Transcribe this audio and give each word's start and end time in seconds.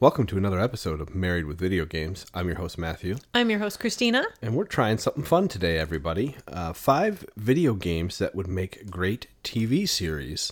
Welcome 0.00 0.24
to 0.28 0.38
another 0.38 0.58
episode 0.58 1.02
of 1.02 1.14
Married 1.14 1.44
with 1.44 1.58
Video 1.58 1.84
Games. 1.84 2.24
I'm 2.32 2.46
your 2.46 2.56
host, 2.56 2.78
Matthew, 2.78 3.16
I'm 3.34 3.50
your 3.50 3.58
host, 3.58 3.80
Christina. 3.80 4.24
and 4.40 4.54
we're 4.54 4.64
trying 4.64 4.96
something 4.96 5.24
fun 5.24 5.46
today, 5.46 5.76
everybody. 5.76 6.36
Uh, 6.48 6.72
five 6.72 7.26
video 7.36 7.74
games 7.74 8.16
that 8.16 8.34
would 8.34 8.48
make 8.48 8.88
great 8.88 9.26
TV 9.44 9.86
series. 9.86 10.50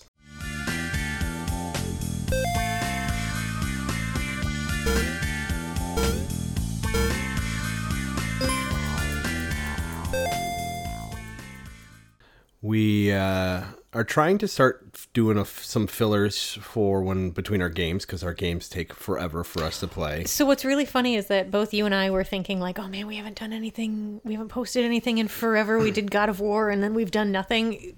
We 12.61 13.13
uh, 13.13 13.63
are 13.95 14.05
trying 14.05 14.37
to 14.39 14.47
start 14.49 15.07
doing 15.15 15.39
a 15.39 15.43
f 15.43 15.65
some 15.65 15.87
fillers 15.87 16.55
for 16.61 17.03
when 17.03 17.31
between 17.31 17.63
our 17.63 17.71
games 17.71 18.05
because 18.05 18.23
our 18.23 18.35
games 18.35 18.69
take 18.69 18.93
forever 18.93 19.43
for 19.43 19.63
us 19.63 19.81
to 19.81 19.87
play. 19.87 20.25
So 20.25 20.45
what's 20.45 20.65
really 20.65 20.85
funny 20.85 21.17
is 21.17 21.29
that 21.29 21.51
both 21.51 21.73
you 21.73 21.87
and 21.87 21.95
I 21.95 22.11
were 22.11 22.25
thinking 22.25 22.61
like, 22.61 22.79
oh 22.79 22.89
man, 22.89 23.07
we 23.07 23.17
haven't 23.17 23.39
done 23.39 23.53
anything, 23.53 24.21
we 24.25 24.35
haven't 24.35 24.49
posted 24.51 24.85
anything 24.85 25.19
in 25.19 25.29
forever. 25.29 25.79
We 25.79 25.91
did 25.91 26.11
God 26.11 26.29
of 26.29 26.41
War, 26.41 26.69
and 26.69 26.83
then 26.83 26.93
we've 26.95 27.11
done 27.11 27.33
nothing. 27.33 27.97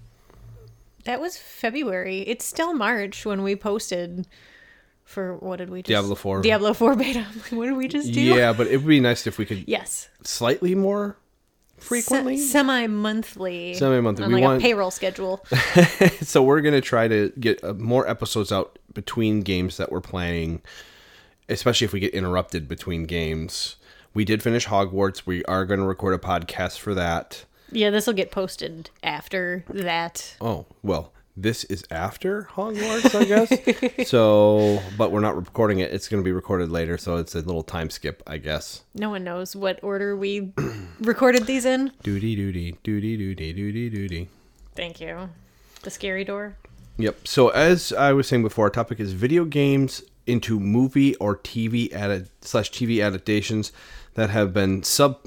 That 1.05 1.21
was 1.21 1.37
February. 1.37 2.21
It's 2.21 2.45
still 2.45 2.73
March 2.75 3.27
when 3.27 3.43
we 3.43 3.57
posted 3.57 4.29
for 5.11 5.35
what 5.39 5.57
did 5.57 5.71
we 5.71 5.83
just 5.83 5.89
Diablo 5.89 6.15
4. 6.15 6.43
Diablo 6.43 6.73
Four 6.73 6.95
beta. 6.95 7.23
what 7.51 7.67
did 7.67 7.77
we 7.77 7.89
just 7.89 8.13
do? 8.13 8.21
Yeah, 8.21 8.53
but 8.53 8.69
it 8.69 8.77
would 8.77 8.87
be 8.87 9.01
nice 9.01 9.27
if 9.27 9.39
we 9.39 9.45
could 9.45 9.65
Yes. 9.67 10.09
slightly 10.23 10.77
more 10.77 11.17
frequently. 11.81 12.37
semi 12.37 12.87
monthly. 12.87 13.75
Semi-monthly. 13.75 14.27
We 14.29 14.35
like 14.35 14.43
want- 14.43 14.59
a 14.61 14.63
payroll 14.63 14.91
schedule. 14.91 15.45
so 16.23 16.43
we're 16.43 16.61
gonna 16.61 16.81
try 16.81 17.09
to 17.09 17.33
get 17.41 17.63
uh, 17.65 17.75
more 17.75 18.09
episodes 18.09 18.53
out 18.53 18.79
between 18.95 19.41
games 19.41 19.77
that 19.77 19.91
we're 19.93 20.01
playing, 20.01 20.63
especially 21.49 21.85
if 21.85 21.93
we 21.93 22.01
get 22.01 22.15
interrupted 22.15 22.69
between 22.69 23.05
games. 23.05 23.77
We 24.15 24.25
did 24.25 24.43
finish 24.43 24.67
Hogwarts. 24.67 25.25
We 25.25 25.45
are 25.45 25.65
going 25.65 25.79
to 25.79 25.87
record 25.87 26.15
a 26.15 26.19
podcast 26.19 26.79
for 26.81 26.95
that. 26.95 27.45
yeah, 27.71 27.91
this 27.91 28.09
will 28.09 28.15
get 28.15 28.33
posted 28.33 28.91
after 29.05 29.65
that. 29.69 30.37
Oh 30.41 30.67
well, 30.83 31.13
this 31.43 31.65
is 31.65 31.85
after 31.91 32.49
Hogwarts, 32.55 33.15
I 33.15 33.25
guess. 33.25 34.09
so, 34.09 34.81
but 34.97 35.13
we're 35.13 35.21
not 35.21 35.37
recording 35.37 35.81
it. 35.81 35.93
It's 35.93 36.09
going 36.09 36.23
to 36.23 36.25
be 36.25 36.33
recorded 36.33 36.71
later, 36.71 36.99
so 36.99 37.17
it's 37.17 37.35
a 37.35 37.41
little 37.41 37.63
time 37.63 37.91
skip, 37.91 38.23
I 38.27 38.39
guess. 38.39 38.83
No 38.95 39.11
one 39.11 39.25
knows 39.25 39.57
what 39.57 39.79
order 39.83 40.17
we 40.17 40.53
recorded 41.01 41.47
these 41.47 41.65
in. 41.65 41.93
Doody 42.03 42.37
doody 42.37 42.77
doody 42.83 43.17
doody 43.17 43.53
doody 43.55 43.91
doody. 43.91 44.29
Thank 44.75 45.01
you. 45.01 45.29
The 45.83 45.91
scary 45.91 46.25
door. 46.25 46.57
Yep. 46.99 47.27
So 47.27 47.49
as 47.49 47.93
I 47.93 48.13
was 48.13 48.29
saying 48.29 48.43
before, 48.43 48.67
our 48.67 48.71
topic 48.71 49.01
is 49.01 49.13
video 49.13 49.45
games 49.45 50.03
into 50.27 50.61
movie 50.61 51.17
or 51.17 51.37
TV 51.37 51.93
edit 51.95 52.29
slash 52.43 52.71
TV 52.71 53.05
adaptations 53.05 53.73
that 54.15 54.31
have 54.31 54.53
been 54.53 54.83
sub. 54.83 55.19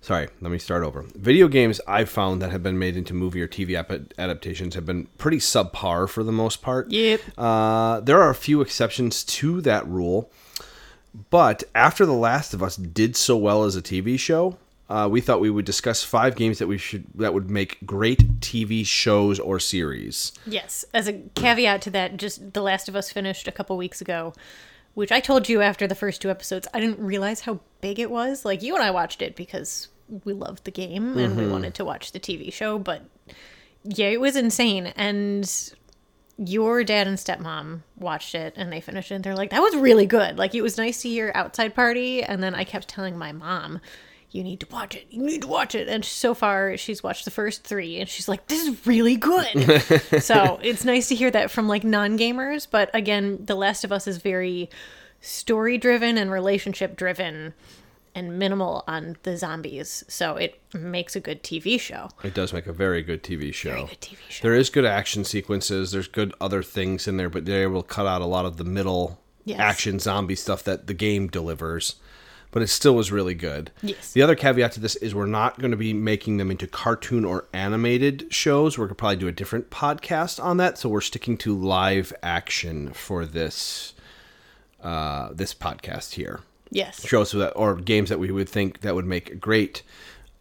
Sorry, 0.00 0.28
let 0.40 0.50
me 0.50 0.58
start 0.58 0.84
over. 0.84 1.04
Video 1.14 1.48
games 1.48 1.80
I've 1.86 2.08
found 2.08 2.40
that 2.40 2.50
have 2.50 2.62
been 2.62 2.78
made 2.78 2.96
into 2.96 3.14
movie 3.14 3.42
or 3.42 3.48
TV 3.48 3.74
ap- 3.74 4.12
adaptations 4.18 4.74
have 4.74 4.86
been 4.86 5.06
pretty 5.18 5.38
subpar 5.38 6.08
for 6.08 6.22
the 6.22 6.32
most 6.32 6.62
part. 6.62 6.90
Yep. 6.90 7.20
Uh, 7.36 8.00
there 8.00 8.22
are 8.22 8.30
a 8.30 8.34
few 8.34 8.60
exceptions 8.60 9.24
to 9.24 9.60
that 9.62 9.86
rule, 9.86 10.30
but 11.30 11.64
after 11.74 12.06
The 12.06 12.12
Last 12.12 12.54
of 12.54 12.62
Us 12.62 12.76
did 12.76 13.16
so 13.16 13.36
well 13.36 13.64
as 13.64 13.74
a 13.76 13.82
TV 13.82 14.18
show, 14.18 14.56
uh, 14.88 15.06
we 15.10 15.20
thought 15.20 15.40
we 15.40 15.50
would 15.50 15.66
discuss 15.66 16.02
five 16.02 16.34
games 16.34 16.58
that 16.58 16.66
we 16.66 16.78
should 16.78 17.04
that 17.14 17.34
would 17.34 17.50
make 17.50 17.84
great 17.84 18.40
TV 18.40 18.86
shows 18.86 19.38
or 19.38 19.58
series. 19.58 20.32
Yes. 20.46 20.84
As 20.94 21.08
a 21.08 21.14
caveat 21.34 21.82
to 21.82 21.90
that, 21.90 22.16
just 22.16 22.54
The 22.54 22.62
Last 22.62 22.88
of 22.88 22.96
Us 22.96 23.12
finished 23.12 23.46
a 23.46 23.52
couple 23.52 23.76
weeks 23.76 24.00
ago, 24.00 24.32
which 24.98 25.12
I 25.12 25.20
told 25.20 25.48
you 25.48 25.62
after 25.62 25.86
the 25.86 25.94
first 25.94 26.20
two 26.20 26.28
episodes, 26.28 26.66
I 26.74 26.80
didn't 26.80 26.98
realize 26.98 27.42
how 27.42 27.60
big 27.80 28.00
it 28.00 28.10
was. 28.10 28.44
Like, 28.44 28.62
you 28.62 28.74
and 28.74 28.82
I 28.82 28.90
watched 28.90 29.22
it 29.22 29.36
because 29.36 29.86
we 30.24 30.32
loved 30.32 30.64
the 30.64 30.72
game 30.72 31.16
and 31.16 31.36
we 31.36 31.44
mm-hmm. 31.44 31.52
wanted 31.52 31.74
to 31.74 31.84
watch 31.84 32.10
the 32.10 32.18
TV 32.18 32.52
show, 32.52 32.80
but 32.80 33.04
yeah, 33.84 34.08
it 34.08 34.20
was 34.20 34.34
insane. 34.34 34.86
And 34.96 35.48
your 36.36 36.82
dad 36.82 37.06
and 37.06 37.16
stepmom 37.16 37.82
watched 37.96 38.34
it 38.34 38.54
and 38.56 38.72
they 38.72 38.80
finished 38.80 39.12
it 39.12 39.14
and 39.14 39.22
they're 39.22 39.36
like, 39.36 39.50
that 39.50 39.62
was 39.62 39.76
really 39.76 40.06
good. 40.06 40.36
Like, 40.36 40.56
it 40.56 40.62
was 40.62 40.76
nice 40.76 41.02
to 41.02 41.08
hear 41.08 41.30
outside 41.32 41.76
party. 41.76 42.24
And 42.24 42.42
then 42.42 42.56
I 42.56 42.64
kept 42.64 42.88
telling 42.88 43.16
my 43.16 43.30
mom, 43.30 43.80
you 44.30 44.42
need 44.44 44.60
to 44.60 44.66
watch 44.70 44.94
it. 44.94 45.06
You 45.10 45.22
need 45.22 45.42
to 45.42 45.48
watch 45.48 45.74
it. 45.74 45.88
And 45.88 46.04
so 46.04 46.34
far, 46.34 46.76
she's 46.76 47.02
watched 47.02 47.24
the 47.24 47.30
first 47.30 47.64
three, 47.64 47.98
and 47.98 48.08
she's 48.08 48.28
like, 48.28 48.46
"This 48.48 48.66
is 48.66 48.86
really 48.86 49.16
good." 49.16 49.82
so 50.22 50.58
it's 50.62 50.84
nice 50.84 51.08
to 51.08 51.14
hear 51.14 51.30
that 51.30 51.50
from 51.50 51.66
like 51.68 51.82
non-gamers. 51.84 52.66
But 52.70 52.90
again, 52.94 53.44
The 53.44 53.54
Last 53.54 53.84
of 53.84 53.92
Us 53.92 54.06
is 54.06 54.18
very 54.18 54.68
story-driven 55.20 56.16
and 56.18 56.30
relationship-driven, 56.30 57.54
and 58.14 58.38
minimal 58.38 58.84
on 58.88 59.16
the 59.22 59.36
zombies. 59.36 60.02
So 60.08 60.36
it 60.36 60.60
makes 60.74 61.14
a 61.16 61.20
good 61.20 61.42
TV 61.42 61.78
show. 61.78 62.08
It 62.24 62.34
does 62.34 62.52
make 62.52 62.66
a 62.66 62.72
very 62.72 63.02
good 63.02 63.22
TV 63.22 63.52
show. 63.54 63.70
Very 63.70 63.86
good 63.86 64.00
TV 64.00 64.18
show. 64.28 64.42
There 64.42 64.54
is 64.54 64.70
good 64.70 64.84
action 64.84 65.24
sequences. 65.24 65.92
There's 65.92 66.08
good 66.08 66.34
other 66.40 66.62
things 66.62 67.06
in 67.06 67.16
there, 67.16 67.30
but 67.30 67.44
they're 67.44 67.62
able 67.62 67.82
to 67.82 67.88
cut 67.88 68.06
out 68.06 68.20
a 68.22 68.26
lot 68.26 68.44
of 68.46 68.56
the 68.56 68.64
middle 68.64 69.20
Yes. 69.44 69.60
action 69.60 69.98
zombie 69.98 70.34
stuff 70.34 70.62
that 70.64 70.86
the 70.88 70.94
game 70.94 71.28
delivers. 71.28 71.96
But 72.50 72.62
it 72.62 72.68
still 72.68 72.94
was 72.94 73.12
really 73.12 73.34
good. 73.34 73.70
Yes. 73.82 74.12
The 74.12 74.22
other 74.22 74.34
caveat 74.34 74.72
to 74.72 74.80
this 74.80 74.96
is 74.96 75.14
we're 75.14 75.26
not 75.26 75.58
going 75.58 75.70
to 75.70 75.76
be 75.76 75.92
making 75.92 76.38
them 76.38 76.50
into 76.50 76.66
cartoon 76.66 77.24
or 77.26 77.44
animated 77.52 78.26
shows. 78.32 78.78
We're 78.78 78.86
going 78.86 78.90
to 78.90 78.94
probably 78.94 79.16
do 79.16 79.28
a 79.28 79.32
different 79.32 79.68
podcast 79.68 80.42
on 80.42 80.56
that. 80.56 80.78
So 80.78 80.88
we're 80.88 81.02
sticking 81.02 81.36
to 81.38 81.54
live 81.54 82.12
action 82.22 82.92
for 82.94 83.26
this 83.26 83.92
uh, 84.82 85.30
this 85.32 85.52
podcast 85.54 86.14
here 86.14 86.40
Yes. 86.70 87.04
shows 87.06 87.32
that 87.32 87.50
or 87.52 87.74
games 87.76 88.08
that 88.10 88.18
we 88.18 88.30
would 88.30 88.48
think 88.48 88.80
that 88.80 88.94
would 88.94 89.06
make 89.06 89.30
a 89.30 89.34
great 89.34 89.82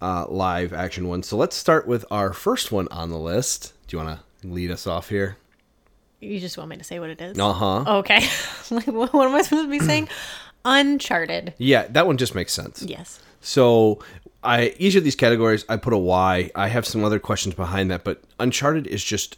uh, 0.01 0.27
live 0.29 0.73
action 0.73 1.07
ones. 1.07 1.27
So 1.27 1.35
let's 1.37 1.55
start 1.55 1.87
with 1.87 2.05
our 2.11 2.31
first 2.33 2.71
one 2.71 2.87
on 2.89 3.09
the 3.09 3.17
list. 3.17 3.73
Do 3.87 3.97
you 3.97 4.03
want 4.03 4.19
to 4.41 4.47
lead 4.47 4.71
us 4.71 4.85
off 4.87 5.09
here? 5.09 5.37
You 6.19 6.39
just 6.39 6.57
want 6.57 6.69
me 6.69 6.77
to 6.77 6.83
say 6.83 6.99
what 6.99 7.09
it 7.09 7.21
is? 7.21 7.37
Uh 7.39 7.53
huh. 7.53 7.97
Okay. 7.99 8.25
like, 8.71 8.87
what, 8.87 9.13
what 9.13 9.27
am 9.27 9.35
I 9.35 9.41
supposed 9.41 9.65
to 9.65 9.69
be 9.71 9.79
saying? 9.79 10.07
Uncharted. 10.69 11.53
Yeah, 11.57 11.87
that 11.89 12.05
one 12.05 12.17
just 12.17 12.35
makes 12.35 12.51
sense. 12.51 12.83
Yes. 12.83 13.19
So 13.39 13.99
I 14.43 14.75
each 14.77 14.95
of 14.95 15.03
these 15.03 15.15
categories 15.15 15.63
I 15.69 15.77
put 15.77 15.93
a 15.93 15.97
Y. 15.97 16.51
I 16.53 16.67
have 16.67 16.85
some 16.85 17.03
other 17.03 17.19
questions 17.19 17.55
behind 17.55 17.89
that, 17.89 18.03
but 18.03 18.21
Uncharted 18.39 18.85
is 18.85 19.03
just 19.03 19.37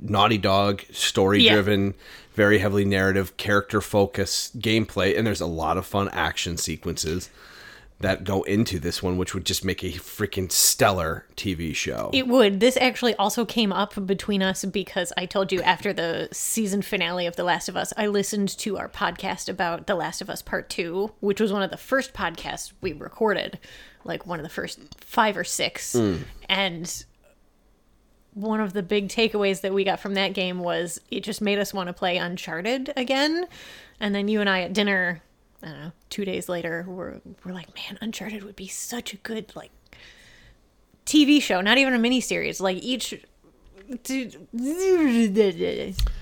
Naughty 0.00 0.38
Dog, 0.38 0.82
story 0.90 1.46
driven, 1.46 1.94
very 2.34 2.58
heavily 2.58 2.84
narrative, 2.84 3.36
character 3.36 3.80
focused 3.80 4.58
gameplay, 4.60 5.16
and 5.16 5.26
there's 5.26 5.40
a 5.40 5.46
lot 5.46 5.76
of 5.76 5.84
fun 5.86 6.08
action 6.12 6.56
sequences 6.56 7.28
that 8.00 8.22
go 8.22 8.42
into 8.42 8.78
this 8.78 9.02
one, 9.02 9.16
which 9.16 9.34
would 9.34 9.44
just 9.44 9.64
make 9.64 9.82
a 9.82 9.90
freaking 9.92 10.50
stellar 10.50 11.26
TV 11.36 11.74
show. 11.74 12.10
It 12.12 12.28
would. 12.28 12.60
This 12.60 12.76
actually 12.76 13.14
also 13.16 13.44
came 13.44 13.72
up 13.72 14.06
between 14.06 14.42
us 14.42 14.64
because 14.64 15.12
I 15.16 15.26
told 15.26 15.50
you 15.50 15.60
after 15.62 15.92
the 15.92 16.28
season 16.30 16.82
finale 16.82 17.26
of 17.26 17.34
The 17.34 17.42
Last 17.42 17.68
of 17.68 17.76
Us, 17.76 17.92
I 17.96 18.06
listened 18.06 18.56
to 18.58 18.78
our 18.78 18.88
podcast 18.88 19.48
about 19.48 19.88
The 19.88 19.96
Last 19.96 20.20
of 20.20 20.30
Us 20.30 20.42
Part 20.42 20.70
2, 20.70 21.12
which 21.20 21.40
was 21.40 21.52
one 21.52 21.62
of 21.62 21.70
the 21.70 21.76
first 21.76 22.14
podcasts 22.14 22.72
we 22.80 22.92
recorded, 22.92 23.58
like 24.04 24.26
one 24.26 24.38
of 24.38 24.44
the 24.44 24.50
first 24.50 24.78
five 25.00 25.36
or 25.36 25.44
six. 25.44 25.94
Hmm. 25.94 26.18
And 26.48 27.04
one 28.34 28.60
of 28.60 28.74
the 28.74 28.82
big 28.84 29.08
takeaways 29.08 29.62
that 29.62 29.74
we 29.74 29.82
got 29.82 29.98
from 29.98 30.14
that 30.14 30.34
game 30.34 30.60
was 30.60 31.00
it 31.10 31.24
just 31.24 31.40
made 31.40 31.58
us 31.58 31.74
want 31.74 31.88
to 31.88 31.92
play 31.92 32.16
Uncharted 32.16 32.92
again. 32.96 33.46
And 33.98 34.14
then 34.14 34.28
you 34.28 34.40
and 34.40 34.48
I 34.48 34.60
at 34.60 34.72
dinner, 34.72 35.20
I 35.62 35.66
don't 35.66 35.80
know, 35.80 35.92
two 36.08 36.24
days 36.24 36.48
later, 36.48 36.84
we're, 36.86 37.20
we're 37.44 37.52
like, 37.52 37.74
man, 37.74 37.98
Uncharted 38.00 38.44
would 38.44 38.56
be 38.56 38.68
such 38.68 39.12
a 39.12 39.16
good, 39.16 39.54
like, 39.56 39.70
TV 41.08 41.40
show, 41.40 41.60
not 41.60 41.78
even 41.78 41.94
a 41.94 41.98
mini 41.98 42.20
series. 42.20 42.60
Like 42.60 42.76
each. 42.78 43.20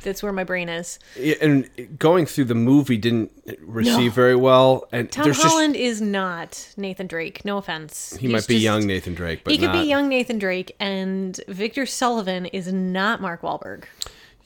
That's 0.07 0.23
where 0.23 0.33
my 0.33 0.45
brain 0.45 0.69
is. 0.69 1.01
Yeah, 1.19 1.35
and 1.43 1.99
going 1.99 2.27
through 2.27 2.45
the 2.45 2.55
movie 2.55 2.97
didn't 2.97 3.33
receive 3.61 4.13
very 4.13 4.37
well, 4.37 4.87
and 4.93 5.11
Tom 5.11 5.33
Holland 5.33 5.75
is 5.75 6.01
not 6.01 6.73
Nathan 6.77 7.09
Drake. 7.09 7.45
No 7.45 7.59
offense. 7.59 8.11
just 8.11 8.21
he 8.21 8.29
might 8.29 8.47
be 8.47 8.59
young 8.59 8.87
Nathan 8.87 9.15
Drake, 9.15 9.43
but 9.43 9.53
He 9.53 9.59
could 9.59 9.73
not, 9.73 9.83
be 9.83 9.89
young 9.89 10.09
Nathan 10.09 10.39
Drake, 10.39 10.77
and 10.79 11.41
Victor 11.49 11.87
Sullivan 11.87 12.47
is 12.47 12.73
not 12.73 13.21
Mark 13.21 13.43
Wahlberg. 13.43 13.83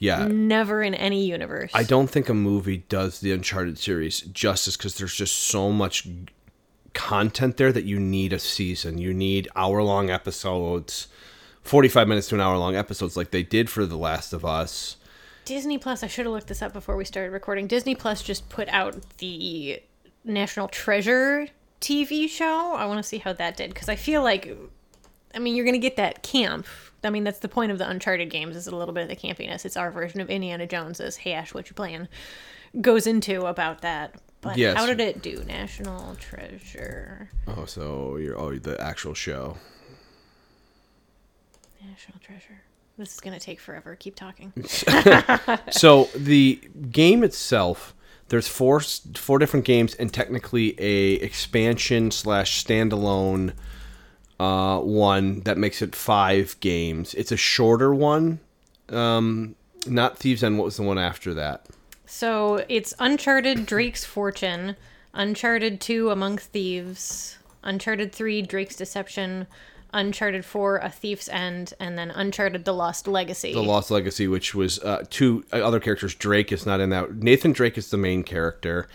Yeah, 0.01 0.27
Never 0.27 0.81
in 0.81 0.95
any 0.95 1.27
universe. 1.27 1.69
I 1.75 1.83
don't 1.83 2.09
think 2.09 2.27
a 2.27 2.33
movie 2.33 2.77
does 2.89 3.19
the 3.19 3.31
Uncharted 3.31 3.77
series 3.77 4.21
justice 4.21 4.75
because 4.75 4.97
there's 4.97 5.13
just 5.13 5.35
so 5.35 5.71
much 5.71 6.07
content 6.95 7.57
there 7.57 7.71
that 7.71 7.85
you 7.85 7.99
need 7.99 8.33
a 8.33 8.39
season. 8.39 8.97
You 8.97 9.13
need 9.13 9.47
hour 9.55 9.83
long 9.83 10.09
episodes, 10.09 11.07
45 11.61 12.07
minutes 12.07 12.29
to 12.29 12.35
an 12.35 12.41
hour 12.41 12.57
long 12.57 12.75
episodes, 12.75 13.15
like 13.15 13.29
they 13.29 13.43
did 13.43 13.69
for 13.69 13.85
The 13.85 13.95
Last 13.95 14.33
of 14.33 14.43
Us. 14.43 14.97
Disney 15.45 15.77
Plus. 15.77 16.01
I 16.01 16.07
should 16.07 16.25
have 16.25 16.33
looked 16.33 16.47
this 16.47 16.63
up 16.63 16.73
before 16.73 16.97
we 16.97 17.05
started 17.05 17.31
recording. 17.31 17.67
Disney 17.67 17.93
Plus 17.93 18.23
just 18.23 18.49
put 18.49 18.67
out 18.69 18.97
the 19.19 19.83
National 20.25 20.67
Treasure 20.67 21.47
TV 21.79 22.27
show. 22.27 22.73
I 22.73 22.87
want 22.87 22.97
to 22.97 23.07
see 23.07 23.19
how 23.19 23.33
that 23.33 23.55
did 23.55 23.71
because 23.71 23.87
I 23.87 23.95
feel 23.97 24.23
like, 24.23 24.51
I 25.35 25.37
mean, 25.37 25.55
you're 25.55 25.65
gonna 25.65 25.77
get 25.77 25.97
that 25.97 26.23
camp. 26.23 26.65
I 27.03 27.09
mean, 27.09 27.23
that's 27.23 27.39
the 27.39 27.47
point 27.49 27.71
of 27.71 27.77
the 27.77 27.89
Uncharted 27.89 28.29
games 28.29 28.55
is 28.55 28.67
a 28.67 28.75
little 28.75 28.93
bit 28.93 29.03
of 29.03 29.09
the 29.09 29.15
campiness. 29.15 29.65
It's 29.65 29.77
our 29.77 29.89
version 29.91 30.21
of 30.21 30.29
Indiana 30.29 30.67
Jones 30.67 30.99
as 30.99 31.17
Hey 31.17 31.33
Ash, 31.33 31.53
what 31.53 31.69
you 31.69 31.73
playing? 31.73 32.07
Goes 32.79 33.07
into 33.07 33.45
about 33.45 33.81
that. 33.81 34.15
But 34.41 34.57
Yes. 34.57 34.77
how 34.77 34.85
did 34.85 34.99
it 34.99 35.21
do? 35.21 35.43
National 35.47 36.15
Treasure. 36.15 37.29
Oh, 37.47 37.65
so 37.65 38.17
you're 38.17 38.37
oh 38.39 38.57
the 38.57 38.79
actual 38.81 39.13
show. 39.13 39.57
National 41.83 42.19
Treasure. 42.19 42.61
This 42.97 43.13
is 43.13 43.19
gonna 43.19 43.39
take 43.39 43.59
forever. 43.59 43.95
Keep 43.95 44.15
talking. 44.15 44.53
so 45.71 46.05
the 46.15 46.59
game 46.91 47.23
itself, 47.23 47.95
there's 48.29 48.47
four 48.47 48.79
four 48.79 49.39
different 49.39 49.65
games 49.65 49.93
and 49.95 50.13
technically 50.13 50.75
a 50.79 51.13
expansion 51.15 52.11
slash 52.11 52.63
standalone 52.63 53.53
uh, 54.41 54.79
one 54.79 55.41
that 55.41 55.59
makes 55.59 55.83
it 55.83 55.95
five 55.95 56.59
games. 56.61 57.13
It's 57.13 57.31
a 57.31 57.37
shorter 57.37 57.93
one. 57.93 58.39
Um, 58.89 59.55
not 59.85 60.17
Thieves 60.17 60.43
End. 60.43 60.57
What 60.57 60.65
was 60.65 60.77
the 60.77 60.83
one 60.83 60.97
after 60.97 61.35
that? 61.35 61.67
So 62.07 62.65
it's 62.67 62.95
Uncharted 62.97 63.67
Drake's 63.67 64.03
Fortune, 64.03 64.75
Uncharted 65.13 65.79
2 65.79 66.09
Among 66.09 66.39
Thieves, 66.39 67.37
Uncharted 67.63 68.11
3 68.13 68.41
Drake's 68.41 68.75
Deception, 68.75 69.45
Uncharted 69.93 70.43
4 70.43 70.77
A 70.77 70.89
Thief's 70.89 71.29
End, 71.29 71.75
and 71.79 71.95
then 71.95 72.09
Uncharted 72.09 72.65
The 72.65 72.73
Lost 72.73 73.07
Legacy. 73.07 73.53
The 73.53 73.61
Lost 73.61 73.91
Legacy, 73.91 74.27
which 74.27 74.55
was 74.55 74.79
uh, 74.79 75.05
two 75.11 75.45
other 75.51 75.79
characters. 75.79 76.15
Drake 76.15 76.51
is 76.51 76.65
not 76.65 76.79
in 76.79 76.89
that. 76.89 77.13
Nathan 77.13 77.51
Drake 77.51 77.77
is 77.77 77.91
the 77.91 77.97
main 77.97 78.23
character, 78.23 78.87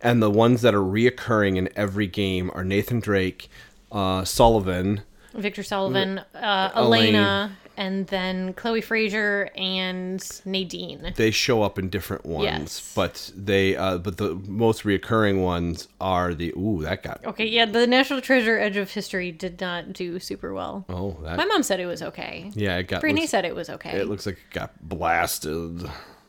and 0.00 0.22
the 0.22 0.30
ones 0.30 0.62
that 0.62 0.74
are 0.74 0.80
reoccurring 0.80 1.56
in 1.56 1.68
every 1.74 2.06
game 2.06 2.50
are 2.54 2.64
Nathan 2.64 3.00
Drake, 3.00 3.50
uh, 3.94 4.24
Sullivan, 4.24 5.00
Victor 5.34 5.62
Sullivan, 5.62 6.18
uh. 6.34 6.70
Elena, 6.76 7.56
and 7.76 8.06
then 8.08 8.52
Chloe 8.54 8.80
Frazer 8.80 9.50
and 9.56 10.20
Nadine. 10.44 11.12
they 11.16 11.30
show 11.32 11.62
up 11.62 11.76
in 11.78 11.88
different 11.88 12.24
ones, 12.26 12.44
Yes. 12.44 12.92
but 12.94 13.32
they 13.34 13.74
uh, 13.76 13.98
but 13.98 14.16
the 14.18 14.34
most 14.46 14.82
reoccurring 14.84 15.42
ones 15.42 15.88
are 16.00 16.34
the 16.34 16.52
ooh 16.56 16.82
that 16.82 17.02
got 17.02 17.24
Okay, 17.24 17.46
yeah, 17.46 17.64
the 17.66 17.86
National 17.86 18.20
Treasure 18.20 18.58
Edge 18.58 18.76
of 18.76 18.90
History 18.92 19.32
did 19.32 19.60
not 19.60 19.92
do 19.92 20.20
super 20.20 20.52
well. 20.54 20.84
oh 20.88 21.16
that 21.22 21.36
My 21.36 21.46
mom 21.46 21.62
said 21.64 21.80
it 21.80 21.86
was 21.86 22.00
okay. 22.02 22.50
yeah 22.54 22.76
it 22.76 22.84
got 22.88 23.00
Brittany 23.00 23.22
looks, 23.22 23.30
said 23.32 23.44
it 23.44 23.54
was 23.56 23.68
okay. 23.70 23.98
it 23.98 24.08
looks 24.08 24.26
like 24.26 24.36
it 24.36 24.54
got 24.54 24.70
blasted. 24.88 25.88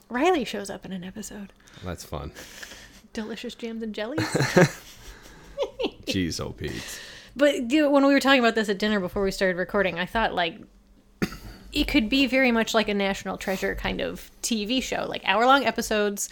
Riley 0.10 0.46
shows 0.46 0.70
up 0.70 0.86
in 0.86 0.92
an 0.94 1.04
episode. 1.04 1.52
That's 1.84 2.04
fun. 2.04 2.32
Delicious 3.14 3.54
jams 3.56 3.82
and 3.84 3.94
jellies. 3.94 4.20
Jeez, 6.06 6.40
oh 6.40 6.52
Pete. 6.52 7.00
But 7.36 7.72
you 7.72 7.82
know, 7.82 7.92
when 7.92 8.06
we 8.06 8.14
were 8.14 8.20
talking 8.20 8.40
about 8.40 8.56
this 8.56 8.70
at 8.70 8.80
dinner 8.80 9.00
before 9.00 9.24
we 9.24 9.32
started 9.32 9.58
recording, 9.58 10.00
I 10.00 10.06
thought 10.06 10.34
like 10.34 10.60
it 11.76 11.88
could 11.88 12.10
be 12.10 12.26
very 12.26 12.52
much 12.52 12.74
like 12.74 12.88
a 12.88 12.94
National 12.94 13.38
Treasure 13.38 13.76
kind 13.76 14.02
of 14.02 14.32
TV 14.42 14.82
show, 14.82 15.06
like 15.08 15.22
hour 15.26 15.46
long 15.46 15.66
episodes. 15.66 16.30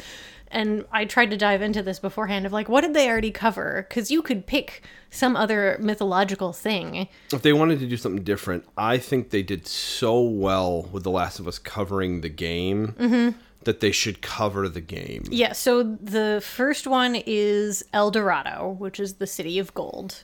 And 0.48 0.86
I 0.92 1.06
tried 1.06 1.32
to 1.32 1.38
dive 1.38 1.62
into 1.62 1.82
this 1.82 2.00
beforehand 2.00 2.46
of 2.46 2.54
like, 2.54 2.70
what 2.70 2.82
did 2.82 2.94
they 2.94 3.10
already 3.10 3.32
cover? 3.32 3.86
Because 3.90 4.12
you 4.12 4.22
could 4.22 4.46
pick 4.46 4.84
some 5.10 5.36
other 5.36 5.78
mythological 5.82 6.54
thing. 6.54 7.08
If 7.34 7.42
they 7.42 7.54
wanted 7.54 7.80
to 7.80 7.88
do 7.88 7.98
something 7.98 8.24
different, 8.24 8.64
I 8.78 9.00
think 9.00 9.32
they 9.32 9.42
did 9.42 9.68
so 9.68 10.22
well 10.22 10.84
with 10.84 11.04
The 11.04 11.12
Last 11.12 11.40
of 11.40 11.48
Us 11.48 11.58
covering 11.58 12.22
the 12.22 12.30
game 12.30 12.90
mm-hmm. 13.00 13.38
that 13.64 13.80
they 13.80 13.92
should 13.92 14.22
cover 14.22 14.70
the 14.70 14.82
game. 14.82 15.24
Yeah, 15.30 15.54
so 15.54 15.82
the 15.84 16.42
first 16.46 16.86
one 16.86 17.16
is 17.26 17.84
El 17.92 18.12
Dorado, 18.12 18.76
which 18.78 19.00
is 19.00 19.16
the 19.16 19.28
city 19.28 19.58
of 19.58 19.74
gold. 19.74 20.24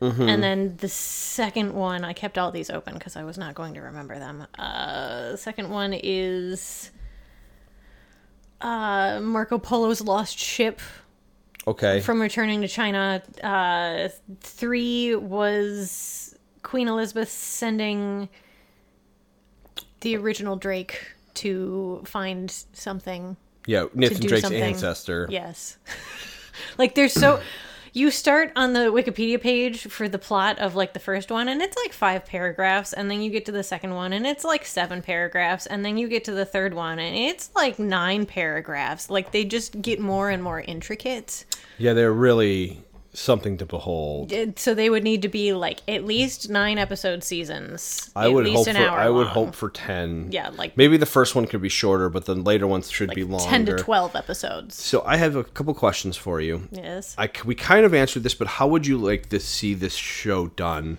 And 0.00 0.42
then 0.42 0.76
the 0.76 0.88
second 0.88 1.72
one, 1.74 2.04
I 2.04 2.12
kept 2.12 2.38
all 2.38 2.52
these 2.52 2.70
open 2.70 2.94
because 2.94 3.16
I 3.16 3.24
was 3.24 3.36
not 3.36 3.54
going 3.54 3.74
to 3.74 3.80
remember 3.80 4.18
them. 4.18 4.46
Uh, 4.58 5.32
the 5.32 5.36
second 5.36 5.70
one 5.70 5.92
is 5.92 6.90
uh, 8.60 9.20
Marco 9.22 9.58
Polo's 9.58 10.00
lost 10.00 10.38
ship 10.38 10.80
Okay. 11.66 12.00
from 12.00 12.20
returning 12.20 12.60
to 12.62 12.68
China. 12.68 13.22
Uh, 13.42 14.08
three 14.40 15.14
was 15.16 16.34
Queen 16.62 16.88
Elizabeth 16.88 17.28
sending 17.30 18.28
the 20.00 20.16
original 20.16 20.56
Drake 20.56 21.00
to 21.34 22.02
find 22.04 22.50
something 22.72 23.36
yeah, 23.66 23.84
Nathan 23.94 24.26
Drake's 24.26 24.42
something. 24.42 24.62
ancestor. 24.62 25.26
Yes. 25.30 25.76
like 26.78 26.94
there's 26.94 27.12
so 27.12 27.40
you 27.92 28.10
start 28.10 28.52
on 28.56 28.72
the 28.72 28.90
Wikipedia 28.92 29.40
page 29.40 29.82
for 29.88 30.08
the 30.08 30.18
plot 30.18 30.58
of 30.58 30.74
like 30.74 30.92
the 30.92 31.00
first 31.00 31.30
one 31.30 31.48
and 31.48 31.62
it's 31.62 31.76
like 31.76 31.92
5 31.92 32.26
paragraphs 32.26 32.92
and 32.92 33.10
then 33.10 33.20
you 33.20 33.30
get 33.30 33.46
to 33.46 33.52
the 33.52 33.62
second 33.62 33.94
one 33.94 34.12
and 34.12 34.26
it's 34.26 34.44
like 34.44 34.64
7 34.64 35.02
paragraphs 35.02 35.66
and 35.66 35.84
then 35.84 35.98
you 35.98 36.08
get 36.08 36.24
to 36.24 36.32
the 36.32 36.44
third 36.44 36.74
one 36.74 36.98
and 36.98 37.16
it's 37.16 37.50
like 37.54 37.78
9 37.78 38.26
paragraphs. 38.26 39.10
Like 39.10 39.32
they 39.32 39.44
just 39.44 39.80
get 39.80 40.00
more 40.00 40.30
and 40.30 40.42
more 40.42 40.60
intricate. 40.60 41.44
Yeah, 41.78 41.92
they're 41.92 42.12
really 42.12 42.82
something 43.12 43.56
to 43.58 43.66
behold. 43.66 44.32
So 44.56 44.74
they 44.74 44.90
would 44.90 45.02
need 45.02 45.22
to 45.22 45.28
be 45.28 45.52
like 45.52 45.80
at 45.88 46.04
least 46.04 46.50
9 46.50 46.78
episode 46.78 47.24
seasons. 47.24 48.10
I 48.14 48.26
at 48.26 48.32
would 48.32 48.44
least 48.44 48.56
hope 48.58 48.66
an 48.68 48.76
for 48.76 48.82
hour 48.82 48.98
I 48.98 49.08
would 49.08 49.26
long. 49.26 49.34
hope 49.34 49.54
for 49.54 49.70
10. 49.70 50.28
Yeah, 50.30 50.50
like 50.50 50.76
Maybe 50.76 50.96
the 50.96 51.06
first 51.06 51.34
one 51.34 51.46
could 51.46 51.62
be 51.62 51.68
shorter, 51.68 52.08
but 52.08 52.26
the 52.26 52.34
later 52.34 52.66
ones 52.66 52.90
should 52.90 53.14
be 53.14 53.24
longer. 53.24 53.48
10 53.48 53.66
to 53.66 53.76
12 53.76 54.14
episodes. 54.14 54.74
So 54.74 55.02
I 55.06 55.16
have 55.16 55.36
a 55.36 55.44
couple 55.44 55.74
questions 55.74 56.16
for 56.16 56.40
you. 56.40 56.68
Yes. 56.70 57.14
I 57.18 57.30
we 57.44 57.54
kind 57.54 57.84
of 57.84 57.94
answered 57.94 58.22
this, 58.22 58.34
but 58.34 58.46
how 58.46 58.68
would 58.68 58.86
you 58.86 58.98
like 58.98 59.28
to 59.30 59.40
see 59.40 59.74
this 59.74 59.94
show 59.94 60.48
done? 60.48 60.98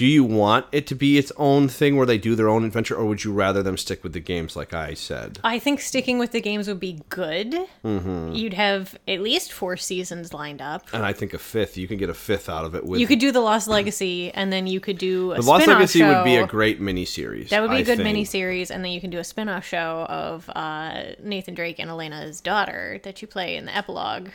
Do 0.00 0.06
you 0.06 0.24
want 0.24 0.64
it 0.72 0.86
to 0.86 0.94
be 0.94 1.18
its 1.18 1.30
own 1.36 1.68
thing 1.68 1.94
where 1.94 2.06
they 2.06 2.16
do 2.16 2.34
their 2.34 2.48
own 2.48 2.64
adventure, 2.64 2.96
or 2.96 3.04
would 3.04 3.22
you 3.22 3.34
rather 3.34 3.62
them 3.62 3.76
stick 3.76 4.02
with 4.02 4.14
the 4.14 4.20
games, 4.20 4.56
like 4.56 4.72
I 4.72 4.94
said? 4.94 5.38
I 5.44 5.58
think 5.58 5.82
sticking 5.82 6.18
with 6.18 6.32
the 6.32 6.40
games 6.40 6.68
would 6.68 6.80
be 6.80 7.02
good. 7.10 7.52
Mm-hmm. 7.84 8.32
You'd 8.32 8.54
have 8.54 8.98
at 9.06 9.20
least 9.20 9.52
four 9.52 9.76
seasons 9.76 10.32
lined 10.32 10.62
up. 10.62 10.86
And 10.94 11.04
I 11.04 11.12
think 11.12 11.34
a 11.34 11.38
fifth, 11.38 11.76
you 11.76 11.86
can 11.86 11.98
get 11.98 12.08
a 12.08 12.14
fifth 12.14 12.48
out 12.48 12.64
of 12.64 12.74
it 12.74 12.86
with 12.86 12.98
You 12.98 13.06
could 13.06 13.18
do 13.18 13.30
the 13.30 13.40
Lost 13.40 13.68
Legacy, 13.68 14.32
and 14.32 14.50
then 14.50 14.66
you 14.66 14.80
could 14.80 14.96
do 14.96 15.32
a 15.32 15.34
the 15.34 15.42
Lost 15.42 15.66
Legacy 15.66 15.98
show. 15.98 16.08
would 16.08 16.24
be 16.24 16.36
a 16.36 16.46
great 16.46 16.80
miniseries. 16.80 17.50
That 17.50 17.60
would 17.60 17.70
be 17.70 17.76
I 17.76 17.80
a 17.80 17.84
good 17.84 17.98
think. 17.98 18.16
miniseries, 18.16 18.70
and 18.70 18.82
then 18.82 18.92
you 18.92 19.02
can 19.02 19.10
do 19.10 19.18
a 19.18 19.24
spin-off 19.24 19.66
show 19.66 20.06
of 20.08 20.48
uh, 20.56 21.12
Nathan 21.22 21.52
Drake 21.52 21.78
and 21.78 21.90
Elena's 21.90 22.40
daughter 22.40 23.00
that 23.02 23.20
you 23.20 23.28
play 23.28 23.54
in 23.54 23.66
the 23.66 23.76
epilogue. 23.76 24.30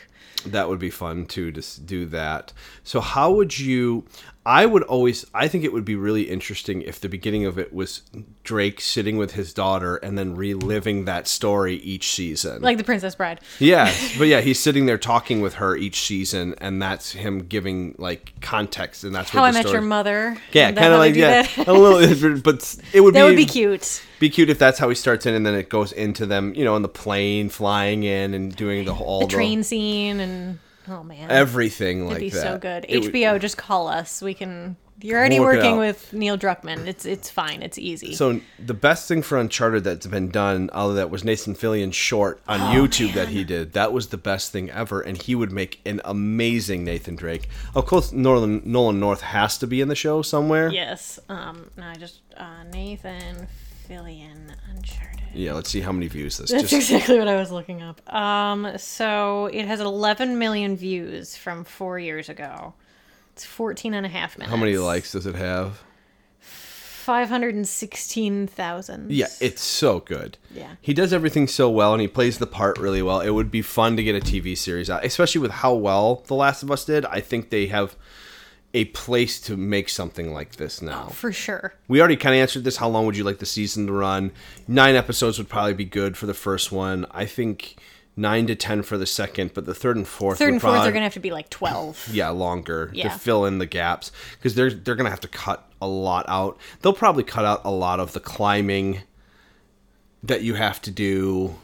That 0.46 0.70
would 0.70 0.78
be 0.78 0.92
fun 0.92 1.26
too 1.26 1.52
to 1.52 1.82
do 1.82 2.06
that. 2.06 2.54
So 2.84 3.02
how 3.02 3.32
would 3.32 3.58
you? 3.58 4.06
I 4.46 4.68
would 4.68 4.84
always. 4.84 5.26
I 5.34 5.48
think 5.48 5.64
it 5.64 5.74
would 5.74 5.86
be 5.86 5.96
really 5.96 6.30
interesting 6.30 6.84
if 6.84 7.00
the 7.00 7.10
beginning 7.10 7.46
of 7.46 7.58
it 7.58 7.74
was 7.74 8.04
Drake 8.44 8.80
sitting 8.80 9.18
with 9.18 9.32
his 9.32 9.54
daughter 9.54 9.96
and 9.98 10.20
then 10.20 10.36
reliving 10.36 11.06
that 11.06 11.28
story 11.28 11.78
each 11.78 12.12
season. 12.12 12.62
Like 12.62 12.78
the 12.78 12.84
Princess 12.84 13.16
Bride. 13.16 13.42
Yes, 13.58 14.16
but 14.20 14.28
yeah, 14.28 14.42
he's 14.42 14.60
sitting 14.60 14.86
there 14.86 15.00
talking 15.00 15.42
with 15.42 15.56
her 15.56 15.76
each 15.76 16.02
season, 16.02 16.54
and 16.60 16.80
that's 16.80 17.14
him 17.14 17.48
giving 17.48 17.96
like 17.98 18.34
context, 18.42 19.04
and 19.04 19.16
that's 19.16 19.32
How 19.32 19.42
what 19.42 19.48
I 19.48 19.52
the 19.52 19.64
Met 19.64 19.74
Your 19.74 19.82
Mother. 19.82 20.38
Yeah, 20.52 20.72
kind 20.72 20.94
of 20.94 21.00
like 21.00 21.16
yeah, 21.16 21.42
that? 21.42 21.68
a 21.68 21.74
little, 21.74 22.40
but 22.42 22.78
it 22.94 23.02
would 23.02 23.16
that 23.16 23.22
be 23.22 23.26
would 23.28 23.36
be 23.36 23.46
cute. 23.46 24.04
be 24.20 24.30
cute 24.30 24.52
if 24.52 24.60
that's 24.60 24.78
how 24.78 24.90
he 24.90 24.96
starts 24.96 25.26
in, 25.26 25.34
and 25.34 25.44
then 25.44 25.56
it 25.56 25.70
goes 25.70 25.92
into 25.92 26.28
them, 26.28 26.54
you 26.54 26.64
know, 26.64 26.76
in 26.76 26.84
the 26.84 26.88
plane 26.88 27.50
flying 27.50 28.04
in 28.04 28.36
and 28.36 28.56
doing 28.56 28.86
the 28.86 28.94
whole 28.94 29.22
The 29.22 29.28
train 29.28 29.64
scene 29.64 30.20
and 30.20 30.60
oh 30.88 31.04
man, 31.04 31.30
everything 31.32 32.06
like 32.08 32.18
that. 32.18 32.22
it'd 32.24 32.32
be 32.34 32.38
that. 32.38 32.42
so 32.42 32.58
good. 32.58 32.86
It 32.90 33.04
would- 33.04 33.14
HBO, 33.14 33.40
just 33.40 33.58
call 33.58 33.88
us. 33.88 34.22
We 34.22 34.34
can. 34.34 34.78
You're 35.02 35.20
already 35.20 35.42
work 35.42 35.58
working 35.58 35.78
with 35.78 36.14
Neil 36.14 36.38
Druckmann. 36.38 36.88
It's 36.88 37.06
it's 37.06 37.30
fine. 37.30 37.62
It's 37.62 37.78
easy. 37.78 38.16
So 38.16 38.40
the 38.58 38.74
best 38.74 39.10
thing 39.10 39.22
for 39.24 39.38
Uncharted 39.38 39.84
that's 39.84 40.08
been 40.08 40.30
done, 40.30 40.70
all 40.72 40.90
of 40.90 40.96
that, 40.96 41.10
was 41.10 41.24
Nathan 41.26 41.54
Fillion's 41.54 41.96
short 41.96 42.42
on 42.48 42.62
Oh, 42.62 42.82
YouTube 42.82 43.14
that 43.14 43.28
he 43.28 43.44
did. 43.44 43.74
That 43.74 43.92
was 43.92 44.08
the 44.08 44.18
best 44.18 44.54
thing 44.54 44.72
ever, 44.72 45.02
and 45.02 45.22
he 45.22 45.36
would 45.36 45.52
make 45.52 45.82
an 45.86 46.00
amazing 46.06 46.86
Nathan 46.86 47.18
Drake. 47.18 47.50
Of 47.76 47.86
course, 47.86 48.14
Nolan 48.14 48.62
Nolan 48.64 49.00
North 49.02 49.20
has 49.22 49.58
to 49.58 49.68
be 49.68 49.82
in 49.82 49.90
the 49.90 49.96
show 49.96 50.22
somewhere. 50.22 50.70
Yes. 50.72 51.20
Um. 51.28 51.70
No, 51.78 51.88
I 51.88 51.96
just 51.96 52.22
uh, 52.38 52.64
Nathan 52.72 53.48
Fillion 53.90 54.56
Uncharted. 54.74 55.25
Yeah, 55.36 55.54
let's 55.54 55.70
see 55.70 55.82
how 55.82 55.92
many 55.92 56.08
views 56.08 56.38
this. 56.38 56.52
That's 56.52 56.70
Just 56.70 56.92
exactly 56.92 57.20
what 57.20 57.28
I 57.28 57.36
was 57.36 57.52
looking 57.52 57.82
up. 57.82 58.02
Um. 58.14 58.78
So 58.78 59.48
it 59.48 59.66
has 59.66 59.80
11 59.80 60.40
million 60.40 60.78
views 60.78 61.36
from 61.36 61.64
four 61.64 62.00
years 62.00 62.30
ago. 62.30 62.74
It's 63.34 63.44
14 63.44 63.94
and 63.94 64.06
a 64.06 64.10
half 64.10 64.38
minutes. 64.38 64.50
how 64.50 64.58
many 64.58 64.78
likes 64.78 65.12
does 65.12 65.26
it 65.26 65.36
have? 65.36 65.82
516,000. 67.06 69.12
Yeah, 69.12 69.28
it's 69.40 69.62
so 69.62 70.00
good. 70.00 70.40
Yeah. 70.52 70.72
He 70.82 70.92
does 70.94 71.14
everything 71.14 71.48
so 71.48 71.70
well 71.70 71.94
and 71.94 72.02
he 72.02 72.08
plays 72.08 72.40
the 72.40 72.48
part 72.48 72.80
really 72.80 73.04
well. 73.04 73.22
It 73.22 73.30
would 73.30 73.52
be 73.52 73.62
fun 73.62 73.96
to 73.98 74.04
get 74.04 74.16
a 74.16 74.20
TV 74.20 74.58
series 74.58 74.90
out, 74.90 75.06
especially 75.06 75.42
with 75.42 75.52
how 75.52 75.76
well 75.76 76.24
The 76.26 76.34
Last 76.34 76.64
of 76.64 76.72
Us 76.72 76.84
did. 76.84 77.06
I 77.06 77.20
think 77.20 77.52
they 77.52 77.68
have 77.68 77.96
a 78.76 78.86
place 78.86 79.40
to 79.40 79.56
make 79.58 79.88
something 79.90 80.34
like 80.34 80.58
this 80.58 80.82
now. 80.82 81.06
Oh, 81.08 81.12
for 81.12 81.32
sure. 81.32 81.74
We 81.88 82.00
already 82.00 82.18
kind 82.18 82.36
of 82.36 82.42
answered 82.42 82.64
this. 82.66 82.78
How 82.78 82.90
long 82.90 83.06
would 83.06 83.16
you 83.18 83.24
like 83.24 83.40
the 83.40 83.46
season 83.46 83.88
to 83.88 83.94
run? 83.94 84.32
Nine 84.68 84.96
episodes 84.96 85.38
would 85.38 85.48
probably 85.50 85.74
be 85.74 85.86
good 85.86 86.18
for 86.18 86.26
the 86.26 86.34
first 86.34 86.72
one. 86.72 87.06
I 87.12 87.26
think 87.26 87.78
nine 88.18 88.48
to 88.48 88.56
ten 88.56 88.84
for 88.84 88.98
the 88.98 89.06
second, 89.06 89.54
but 89.54 89.66
the 89.66 89.74
third 89.74 89.96
and 89.96 90.08
fourth 90.08 90.38
Third 90.40 90.52
and 90.52 90.62
fourth 90.62 90.74
probably, 90.74 90.90
are 90.90 90.92
going 90.92 91.02
to 91.02 91.06
have 91.06 91.14
to 91.14 91.20
be 91.22 91.32
like 91.32 91.50
12. 91.50 92.10
yeah 92.14 92.30
longer 92.30 92.92
Yeah. 92.94 93.10
to 93.14 93.18
fill 93.18 93.46
in 93.46 93.58
the 93.60 93.66
gaps 93.66 94.12
because 94.34 94.56
they're 94.56 94.72
they're 94.72 94.96
gonna 94.96 95.10
have 95.10 95.22
to 95.22 95.28
cut 95.30 95.70
a 95.82 95.88
lot 95.88 96.26
out. 96.28 96.58
They'll 96.82 96.94
probably 96.94 97.24
cut 97.24 97.46
out 97.46 97.62
a 97.64 97.72
lot 97.72 98.00
of 98.02 98.12
the 98.14 98.20
climbing 98.20 99.02
that 100.24 100.42
you 100.42 100.56
have 100.56 100.82
to 100.84 100.92
do. 100.92 101.56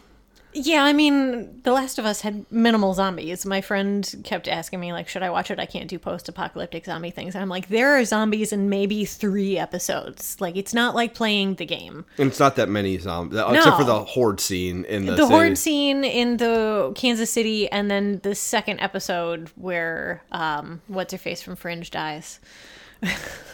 Yeah, 0.53 0.83
I 0.83 0.91
mean, 0.93 1.61
The 1.63 1.71
Last 1.71 1.97
of 1.97 2.05
Us 2.05 2.21
had 2.21 2.45
minimal 2.51 2.93
zombies. 2.93 3.45
My 3.45 3.61
friend 3.61 4.13
kept 4.23 4.47
asking 4.47 4.79
me, 4.79 4.91
like, 4.91 5.07
should 5.07 5.23
I 5.23 5.29
watch 5.29 5.49
it? 5.49 5.59
I 5.59 5.65
can't 5.65 5.87
do 5.87 5.97
post 5.97 6.27
apocalyptic 6.27 6.85
zombie 6.85 7.09
things. 7.11 7.35
And 7.35 7.41
I'm 7.41 7.47
like, 7.49 7.69
there 7.69 7.97
are 7.97 8.03
zombies 8.03 8.51
in 8.51 8.69
maybe 8.69 9.05
three 9.05 9.57
episodes. 9.57 10.35
Like, 10.41 10.57
it's 10.57 10.73
not 10.73 10.93
like 10.93 11.13
playing 11.13 11.55
the 11.55 11.65
game. 11.65 12.05
And 12.17 12.27
it's 12.29 12.39
not 12.39 12.57
that 12.57 12.67
many 12.69 12.97
zombies, 12.97 13.39
except 13.39 13.77
for 13.77 13.83
the 13.85 14.03
horde 14.03 14.39
scene 14.41 14.83
in 14.85 15.05
the 15.05 15.13
The 15.13 15.23
city. 15.23 15.29
horde 15.33 15.57
scene 15.57 16.03
in 16.03 16.37
the 16.37 16.91
Kansas 16.95 17.31
City, 17.31 17.69
and 17.71 17.89
then 17.89 18.19
the 18.23 18.35
second 18.35 18.79
episode 18.81 19.49
where, 19.55 20.21
um, 20.31 20.81
what's 20.87 21.13
her 21.13 21.17
face 21.17 21.41
from 21.41 21.55
Fringe 21.55 21.89
dies. 21.91 22.39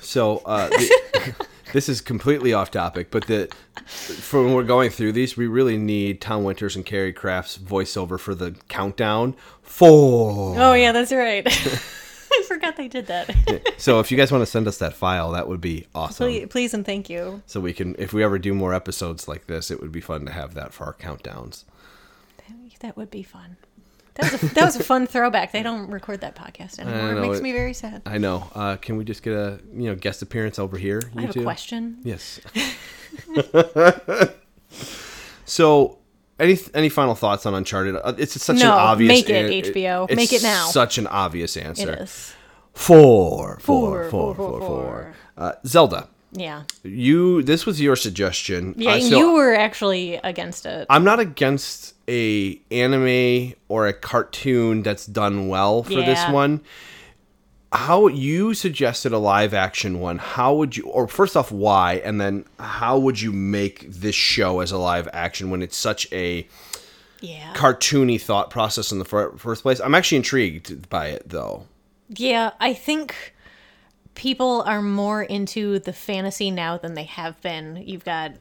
So 0.02 0.42
uh, 0.46 0.68
the, 0.70 1.36
this 1.74 1.90
is 1.90 2.02
completely 2.02 2.54
off 2.54 2.72
topic, 2.72 3.12
but 3.12 3.28
the 3.28 3.50
for 3.86 4.44
when 4.44 4.54
we're 4.54 4.64
going 4.64 4.90
through 4.90 5.14
these, 5.14 5.38
we 5.38 5.48
really 5.48 5.78
need 5.78 6.22
Tom 6.22 6.44
Winters 6.44 6.76
and 6.76 6.86
Carrie 6.86 7.14
Craft's 7.14 7.58
voiceover 7.58 8.20
for 8.20 8.36
the 8.36 8.56
countdown. 8.68 9.36
Four. 9.62 10.56
Oh, 10.58 10.74
yeah, 10.74 10.92
that's 10.92 11.12
right. 11.12 11.46
I 12.32 12.44
forgot 12.44 12.76
they 12.76 12.88
did 12.88 13.08
that. 13.08 13.34
So 13.78 14.00
if 14.00 14.12
you 14.12 14.18
guys 14.18 14.32
want 14.32 14.42
to 14.42 14.46
send 14.46 14.68
us 14.68 14.78
that 14.80 14.94
file, 14.94 15.32
that 15.32 15.48
would 15.48 15.62
be 15.62 15.88
awesome. 15.96 16.26
please, 16.28 16.48
please 16.50 16.74
and 16.74 16.86
thank 16.86 17.10
you. 17.10 17.42
So 17.46 17.60
we 17.60 17.74
can, 17.74 17.96
if 17.98 18.12
we 18.14 18.24
ever 18.24 18.38
do 18.38 18.54
more 18.54 18.74
episodes 18.74 19.28
like 19.28 19.48
this, 19.48 19.72
it 19.72 19.80
would 19.82 19.92
be 19.92 20.02
fun 20.02 20.26
to 20.26 20.32
have 20.32 20.54
that 20.56 20.74
for 20.74 20.86
our 20.86 20.94
countdowns. 20.94 21.64
That 22.80 22.96
would 22.96 23.10
be 23.10 23.24
fun. 23.24 23.58
That 24.18 24.32
was 24.32 24.44
a, 24.44 24.46
that 24.56 24.66
was 24.66 24.76
a 24.76 24.84
fun 24.84 25.06
throwback. 25.08 25.52
They 25.52 25.62
don't 25.64 25.90
record 25.90 26.22
that 26.22 26.36
podcast 26.36 26.80
anymore. 26.80 27.12
It 27.12 27.22
makes 27.28 27.38
it- 27.40 27.44
me 27.44 27.52
very 27.52 27.74
sad. 27.74 28.02
I 28.06 28.18
know. 28.18 28.50
Uh, 28.56 28.76
can 28.78 28.98
we 28.98 29.04
just 29.06 29.22
get 29.24 29.34
a 29.34 29.60
you 29.74 29.90
know 29.90 29.96
guest 29.96 30.22
appearance 30.22 30.58
over 30.60 30.78
here? 30.78 31.02
I 31.16 31.22
have 31.22 31.36
a 31.38 31.44
question. 31.44 32.00
Yes. 32.04 32.40
so, 35.46 35.98
any 36.40 36.58
any 36.74 36.90
final 36.90 37.16
thoughts 37.16 37.46
on 37.46 37.54
Uncharted? 37.54 37.96
Uh, 37.96 38.14
It's 38.18 38.42
such 38.42 38.62
an 38.62 38.68
obvious. 38.68 39.10
make 39.10 39.30
it, 39.30 39.46
an- 39.66 39.74
HBO. 39.74 40.06
it's 40.10 40.16
Make 40.16 40.34
it 40.34 40.44
now. 40.44 40.68
Such 40.68 40.98
an 40.98 41.08
obvious 41.08 41.56
It 41.58 41.64
answer. 41.66 42.04
is. 42.04 42.34
Four, 42.74 43.58
Four, 43.60 43.60
four, 43.60 44.10
four, 44.10 44.10
four, 44.10 44.36
four, 44.36 44.36
four, 44.36 44.60
four. 44.60 44.84
four. 44.86 45.14
Uh, 45.38 45.52
Zelda, 45.66 46.10
Yeah. 46.40 46.64
you. 46.84 47.42
This 47.44 47.66
was 47.66 47.82
your 47.82 47.96
suggestion. 47.96 48.76
Yeah, 48.78 48.92
Uh, 48.92 48.96
and 48.96 49.04
so 49.04 49.18
you 49.18 49.34
were 49.34 49.56
actually 49.56 50.16
against 50.16 50.66
it. 50.66 50.86
I'm 50.90 51.04
not 51.04 51.20
against 51.20 51.96
a 52.08 52.60
anime 52.72 53.54
or 53.68 53.88
a 53.88 53.94
cartoon 53.94 54.84
that's 54.84 55.06
done 55.06 55.48
well 55.48 55.84
for 55.84 55.96
this 55.96 56.24
one. 56.30 56.62
How 57.74 58.08
you 58.08 58.54
suggested 58.54 59.12
a 59.12 59.18
live 59.18 59.54
action 59.54 60.00
one? 60.00 60.20
How 60.20 60.54
would 60.56 60.78
you, 60.78 60.84
or 60.86 61.08
first 61.08 61.36
off, 61.36 61.52
why, 61.52 61.96
and 61.96 62.20
then 62.20 62.46
how 62.60 62.98
would 62.98 63.20
you 63.20 63.34
make 63.34 63.86
this 63.92 64.16
show 64.16 64.62
as 64.62 64.72
a 64.72 64.78
live 64.78 65.10
action 65.12 65.50
when 65.50 65.62
it's 65.62 65.76
such 65.76 66.12
a 66.14 66.48
yeah. 67.20 67.54
cartoony 67.56 68.22
thought 68.22 68.50
process 68.50 68.92
in 68.94 69.00
the 69.00 69.06
first 69.06 69.64
place? 69.64 69.82
I'm 69.82 69.96
actually 69.96 70.18
intrigued 70.18 70.90
by 70.90 71.08
it 71.08 71.28
though. 71.28 71.66
Yeah, 72.10 72.52
I 72.62 72.74
think 72.74 73.34
people 74.18 74.64
are 74.66 74.82
more 74.82 75.22
into 75.22 75.80
the 75.80 75.94
fantasy 75.94 76.52
now 76.52 76.76
than 76.76 76.96
they 76.96 77.04
have 77.04 77.40
been. 77.42 77.84
You've 77.86 78.04
got 78.04 78.34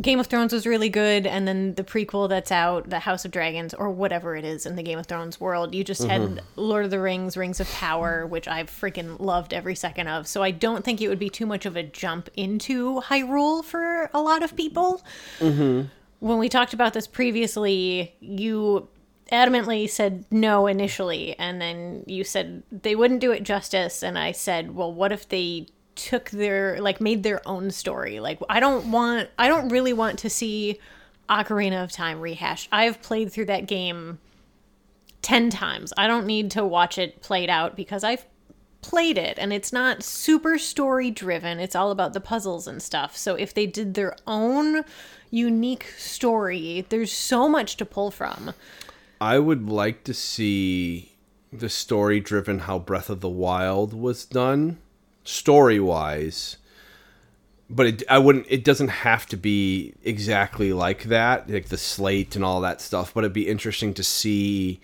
Game 0.00 0.20
of 0.20 0.28
Thrones 0.28 0.52
was 0.52 0.64
really 0.64 0.88
good, 0.88 1.26
and 1.26 1.46
then 1.46 1.74
the 1.74 1.82
prequel 1.82 2.28
that's 2.28 2.52
out, 2.52 2.88
The 2.88 3.00
House 3.00 3.24
of 3.24 3.32
Dragons, 3.32 3.74
or 3.74 3.90
whatever 3.90 4.36
it 4.36 4.44
is 4.44 4.64
in 4.64 4.76
the 4.76 4.82
Game 4.82 4.98
of 4.98 5.06
Thrones 5.06 5.40
world. 5.40 5.74
You 5.74 5.82
just 5.82 6.04
had 6.04 6.20
mm-hmm. 6.20 6.38
Lord 6.56 6.84
of 6.84 6.90
the 6.92 7.00
Rings, 7.00 7.36
Rings 7.36 7.58
of 7.58 7.68
Power, 7.72 8.24
which 8.24 8.46
I've 8.46 8.70
freaking 8.70 9.18
loved 9.18 9.52
every 9.52 9.74
second 9.74 10.06
of. 10.06 10.28
So 10.28 10.42
I 10.42 10.52
don't 10.52 10.84
think 10.84 11.00
it 11.00 11.08
would 11.08 11.18
be 11.18 11.28
too 11.28 11.46
much 11.46 11.66
of 11.66 11.76
a 11.76 11.82
jump 11.82 12.30
into 12.36 13.00
Hyrule 13.00 13.64
for 13.64 14.08
a 14.14 14.22
lot 14.22 14.42
of 14.42 14.56
people. 14.56 15.02
Mm-hmm. 15.40 15.88
When 16.20 16.38
we 16.38 16.48
talked 16.48 16.72
about 16.72 16.94
this 16.94 17.08
previously, 17.08 18.14
you 18.20 18.88
adamantly 19.30 19.88
said 19.88 20.24
no 20.30 20.66
initially 20.66 21.38
and 21.38 21.60
then 21.60 22.02
you 22.06 22.24
said 22.24 22.62
they 22.72 22.96
wouldn't 22.96 23.20
do 23.20 23.30
it 23.30 23.42
justice 23.42 24.02
and 24.02 24.18
i 24.18 24.32
said 24.32 24.74
well 24.74 24.92
what 24.92 25.12
if 25.12 25.28
they 25.28 25.66
took 25.98 26.30
their 26.30 26.80
like 26.80 27.00
made 27.00 27.22
their 27.22 27.46
own 27.46 27.70
story? 27.70 28.20
Like 28.20 28.38
i 28.48 28.60
don't 28.60 28.90
want 28.90 29.28
i 29.38 29.48
don't 29.48 29.68
really 29.68 29.92
want 29.92 30.18
to 30.20 30.30
see 30.30 30.78
ocarina 31.28 31.82
of 31.82 31.92
time 31.92 32.20
rehashed. 32.20 32.68
I've 32.72 33.02
played 33.02 33.30
through 33.32 33.46
that 33.46 33.66
game 33.66 34.18
10 35.20 35.50
times. 35.50 35.92
I 35.98 36.06
don't 36.06 36.24
need 36.24 36.52
to 36.52 36.64
watch 36.64 36.96
it 36.96 37.20
played 37.20 37.50
out 37.50 37.76
because 37.76 38.04
i've 38.04 38.24
played 38.80 39.18
it 39.18 39.36
and 39.40 39.52
it's 39.52 39.72
not 39.72 40.04
super 40.04 40.56
story 40.56 41.10
driven 41.10 41.58
it's 41.58 41.74
all 41.74 41.90
about 41.90 42.12
the 42.12 42.20
puzzles 42.20 42.68
and 42.68 42.80
stuff. 42.80 43.16
So 43.16 43.34
if 43.34 43.52
they 43.52 43.66
did 43.66 43.94
their 43.94 44.16
own 44.26 44.84
unique 45.30 45.86
story 45.98 46.86
there's 46.88 47.12
so 47.12 47.48
much 47.48 47.76
to 47.78 47.84
pull 47.84 48.10
from 48.12 48.54
I 49.20 49.38
would 49.38 49.68
like 49.68 50.04
to 50.04 50.14
see 50.14 51.16
the 51.52 51.68
story 51.68 52.20
driven 52.20 52.60
how 52.60 52.78
Breath 52.78 53.10
of 53.10 53.20
the 53.20 53.28
Wild 53.28 53.94
was 53.94 54.24
done, 54.24 54.78
story 55.24 55.80
wise. 55.80 56.56
But 57.70 57.86
it, 57.86 58.02
I 58.08 58.18
wouldn't. 58.18 58.46
It 58.48 58.64
doesn't 58.64 58.88
have 58.88 59.26
to 59.26 59.36
be 59.36 59.92
exactly 60.02 60.72
like 60.72 61.04
that, 61.04 61.50
like 61.50 61.66
the 61.66 61.76
slate 61.76 62.34
and 62.34 62.44
all 62.44 62.62
that 62.62 62.80
stuff. 62.80 63.12
But 63.12 63.24
it'd 63.24 63.34
be 63.34 63.48
interesting 63.48 63.92
to 63.94 64.02
see 64.02 64.80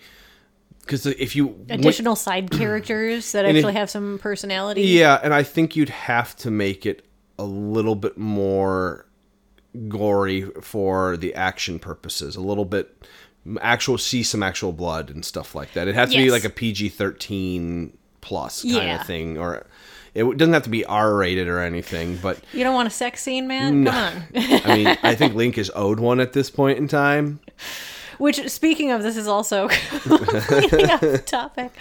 because 0.81 1.07
if 1.07 1.35
you 1.35 1.47
went- 1.47 1.71
additional 1.71 2.15
side 2.15 2.51
characters 2.51 3.31
that 3.31 3.45
actually 3.45 3.73
have 3.73 3.89
some 3.89 4.19
personality. 4.19 4.83
yeah, 4.83 5.19
and 5.23 5.33
I 5.33 5.41
think 5.41 5.75
you'd 5.75 5.89
have 5.89 6.35
to 6.37 6.51
make 6.51 6.85
it 6.85 7.03
a 7.39 7.43
little 7.43 7.95
bit 7.95 8.17
more 8.17 9.07
gory 9.87 10.43
for 10.61 11.17
the 11.17 11.33
action 11.33 11.79
purposes. 11.79 12.35
A 12.35 12.41
little 12.41 12.65
bit 12.65 13.07
actual 13.61 13.97
see 13.97 14.23
some 14.23 14.41
actual 14.43 14.71
blood 14.71 15.09
and 15.09 15.23
stuff 15.23 15.53
like 15.55 15.73
that. 15.73 15.87
It 15.87 15.95
has 15.95 16.11
to 16.11 16.17
be 16.17 16.31
like 16.31 16.45
a 16.45 16.49
PG 16.49 16.89
thirteen 16.89 17.97
plus 18.21 18.61
kind 18.63 18.73
Yeah. 18.75 19.01
of 19.01 19.07
thing, 19.07 19.37
or 19.37 19.65
it 20.13 20.37
doesn't 20.37 20.53
have 20.53 20.63
to 20.63 20.69
be 20.69 20.83
R 20.85 21.13
rated 21.15 21.47
or 21.47 21.59
anything. 21.59 22.17
But 22.17 22.39
You 22.53 22.63
don't 22.63 22.73
want 22.73 22.87
a 22.87 22.91
sex 22.91 23.21
scene, 23.21 23.47
man? 23.47 23.85
Come 23.85 23.93
on. 23.95 24.23
I 24.35 24.75
mean, 24.75 24.97
I 25.03 25.13
think 25.19 25.33
Link 25.35 25.57
is 25.57 25.71
owed 25.75 25.99
one 25.99 26.19
at 26.19 26.33
this 26.33 26.49
point 26.49 26.77
in 26.79 26.87
time. 26.87 27.39
Which, 28.17 28.47
speaking 28.49 28.91
of, 28.91 29.03
this 29.03 29.17
is 29.17 29.27
also 29.27 29.67
completely 29.91 30.85
off 30.85 31.25
topic. 31.25 31.71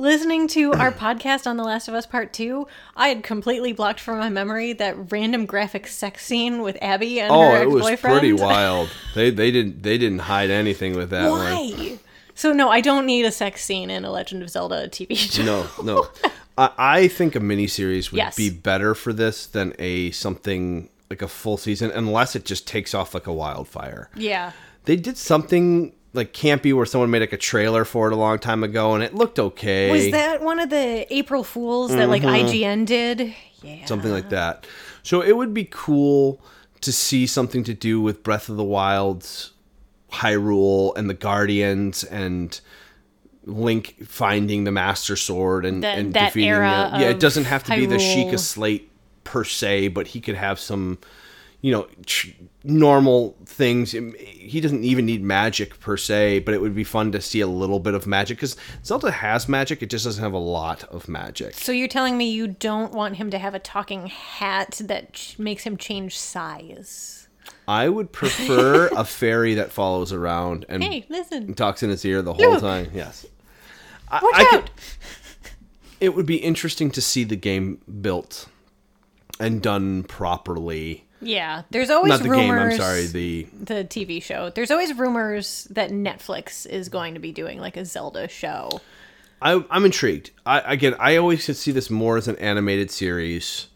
Listening 0.00 0.46
to 0.48 0.72
our 0.74 0.92
podcast 0.92 1.46
on 1.46 1.56
The 1.56 1.64
Last 1.64 1.88
of 1.88 1.94
Us 1.94 2.06
Part 2.06 2.32
2, 2.32 2.66
I 2.96 3.08
had 3.08 3.24
completely 3.24 3.72
blocked 3.72 3.98
from 3.98 4.18
my 4.18 4.28
memory 4.28 4.72
that 4.74 5.10
random 5.10 5.44
graphic 5.44 5.88
sex 5.88 6.24
scene 6.24 6.62
with 6.62 6.78
Abby 6.80 7.18
and 7.20 7.32
Oh, 7.32 7.50
her 7.50 7.62
it 7.62 7.70
was 7.70 7.98
pretty 8.00 8.32
wild. 8.32 8.90
They 9.16 9.30
they 9.30 9.50
didn't 9.50 9.82
they 9.82 9.98
didn't 9.98 10.20
hide 10.20 10.50
anything 10.50 10.94
with 10.96 11.10
that 11.10 11.28
one. 11.28 11.40
Why? 11.40 11.98
So, 12.36 12.52
no, 12.52 12.68
I 12.68 12.80
don't 12.80 13.06
need 13.06 13.24
a 13.24 13.32
sex 13.32 13.64
scene 13.64 13.90
in 13.90 14.04
a 14.04 14.12
Legend 14.12 14.44
of 14.44 14.50
Zelda 14.50 14.86
TV 14.88 15.16
show. 15.16 15.42
No, 15.42 15.66
no. 15.82 16.06
I, 16.56 16.70
I 16.78 17.08
think 17.08 17.34
a 17.34 17.40
miniseries 17.40 18.12
would 18.12 18.18
Yes. 18.18 18.36
be 18.36 18.48
better 18.50 18.94
for 18.94 19.12
this 19.12 19.46
than 19.46 19.74
a 19.80 20.12
something 20.12 20.88
like 21.10 21.22
a 21.22 21.26
full 21.26 21.56
season, 21.56 21.90
unless 21.92 22.36
it 22.36 22.44
just 22.44 22.68
takes 22.68 22.94
off 22.94 23.14
like 23.14 23.26
a 23.26 23.32
wildfire. 23.32 24.08
Yeah. 24.14 24.52
They 24.88 24.96
did 24.96 25.16
something 25.18 25.92
like 26.14 26.32
campy 26.32 26.74
where 26.74 26.86
someone 26.86 27.10
made 27.10 27.20
like 27.20 27.34
a 27.34 27.36
trailer 27.36 27.84
for 27.84 28.06
it 28.08 28.12
a 28.14 28.16
long 28.16 28.38
time 28.38 28.64
ago, 28.64 28.94
and 28.94 29.04
it 29.04 29.14
looked 29.14 29.38
okay. 29.38 29.90
Was 29.90 30.10
that 30.12 30.40
one 30.42 30.58
of 30.58 30.70
the 30.70 31.06
April 31.14 31.44
Fools 31.44 31.90
that, 31.92 32.08
like, 32.08 32.22
Mm-hmm. 32.22 32.48
IGN 32.48 32.86
did? 32.86 33.34
Yeah. 33.62 33.84
something 33.86 34.10
like 34.10 34.30
that. 34.30 34.66
So 35.02 35.20
it 35.20 35.36
would 35.36 35.52
be 35.52 35.68
cool 35.70 36.40
to 36.80 36.92
see 36.92 37.26
something 37.26 37.64
to 37.64 37.74
do 37.74 38.00
with 38.00 38.22
Breath 38.22 38.48
of 38.48 38.56
the 38.56 38.64
Wild's 38.64 39.52
Hyrule 40.12 40.96
and 40.96 41.10
the 41.10 41.14
Guardians 41.14 42.04
and 42.04 42.58
Link 43.44 43.96
finding 44.06 44.64
the 44.64 44.72
Master 44.72 45.16
Sword 45.16 45.64
and, 45.66 45.82
That- 45.82 45.98
and 45.98 46.14
that 46.14 46.26
defeating 46.28 46.48
era 46.50 46.90
the, 46.94 47.00
yeah. 47.00 47.08
It 47.10 47.20
doesn't 47.20 47.44
have 47.44 47.64
to 47.64 47.74
be 47.76 47.86
the 47.86 47.96
Hyrule. 47.96 48.30
Sheikah 48.32 48.38
Slate 48.38 48.90
per 49.24 49.44
se, 49.44 49.88
but 49.88 50.06
he 50.08 50.20
could 50.20 50.34
have 50.36 50.58
some, 50.58 50.98
you 51.60 51.72
know, 51.72 51.88
tr- 52.06 52.28
normal 52.68 53.36
things. 53.46 53.92
He 53.92 54.60
doesn't 54.60 54.84
even 54.84 55.06
need 55.06 55.22
magic 55.22 55.80
per 55.80 55.96
se, 55.96 56.40
but 56.40 56.54
it 56.54 56.60
would 56.60 56.74
be 56.74 56.84
fun 56.84 57.10
to 57.12 57.20
see 57.20 57.40
a 57.40 57.46
little 57.46 57.80
bit 57.80 57.94
of 57.94 58.06
magic 58.06 58.36
because 58.38 58.56
Zelda 58.84 59.10
has 59.10 59.48
magic. 59.48 59.82
It 59.82 59.90
just 59.90 60.04
doesn't 60.04 60.22
have 60.22 60.32
a 60.34 60.38
lot 60.38 60.84
of 60.84 61.08
magic. 61.08 61.54
So 61.54 61.72
you're 61.72 61.88
telling 61.88 62.16
me 62.18 62.30
you 62.30 62.46
don't 62.46 62.92
want 62.92 63.16
him 63.16 63.30
to 63.30 63.38
have 63.38 63.54
a 63.54 63.58
talking 63.58 64.06
hat 64.06 64.80
that 64.84 65.14
ch- 65.14 65.38
makes 65.38 65.64
him 65.64 65.76
change 65.76 66.18
size? 66.18 67.28
I 67.66 67.88
would 67.88 68.12
prefer 68.12 68.88
a 68.88 69.04
fairy 69.06 69.54
that 69.54 69.72
follows 69.72 70.12
around 70.12 70.66
and 70.68 70.82
Hey, 70.84 71.06
listen. 71.08 71.54
talks 71.54 71.82
in 71.82 71.90
his 71.90 72.04
ear 72.04 72.20
the 72.22 72.34
whole 72.34 72.50
Look. 72.52 72.60
time. 72.60 72.90
Yes. 72.94 73.26
I, 74.10 74.20
Watch 74.22 74.34
I 74.36 74.42
out! 74.42 74.50
could- 74.50 74.70
it 76.00 76.14
would 76.14 76.26
be 76.26 76.36
interesting 76.36 76.90
to 76.92 77.00
see 77.00 77.24
the 77.24 77.34
game 77.36 77.80
built 78.00 78.48
and 79.40 79.60
done 79.60 80.04
properly. 80.04 81.04
Yeah, 81.20 81.62
there's 81.70 81.90
always 81.90 82.10
Not 82.10 82.22
the 82.22 82.30
rumors. 82.30 82.74
game, 82.74 82.80
I'm 82.80 82.86
sorry, 82.86 83.06
the 83.06 83.46
the 83.60 83.84
TV 83.84 84.22
show. 84.22 84.50
There's 84.50 84.70
always 84.70 84.94
rumors 84.94 85.66
that 85.70 85.90
Netflix 85.90 86.64
is 86.66 86.88
going 86.88 87.14
to 87.14 87.20
be 87.20 87.32
doing 87.32 87.58
like 87.58 87.76
a 87.76 87.84
Zelda 87.84 88.28
show. 88.28 88.80
I, 89.40 89.64
I'm 89.70 89.84
intrigued. 89.84 90.30
I 90.46 90.60
again, 90.74 90.94
I 90.98 91.16
always 91.16 91.44
could 91.46 91.56
see 91.56 91.70
this 91.72 91.90
more 91.90 92.16
as 92.16 92.28
an 92.28 92.36
animated 92.36 92.90
series 92.90 93.68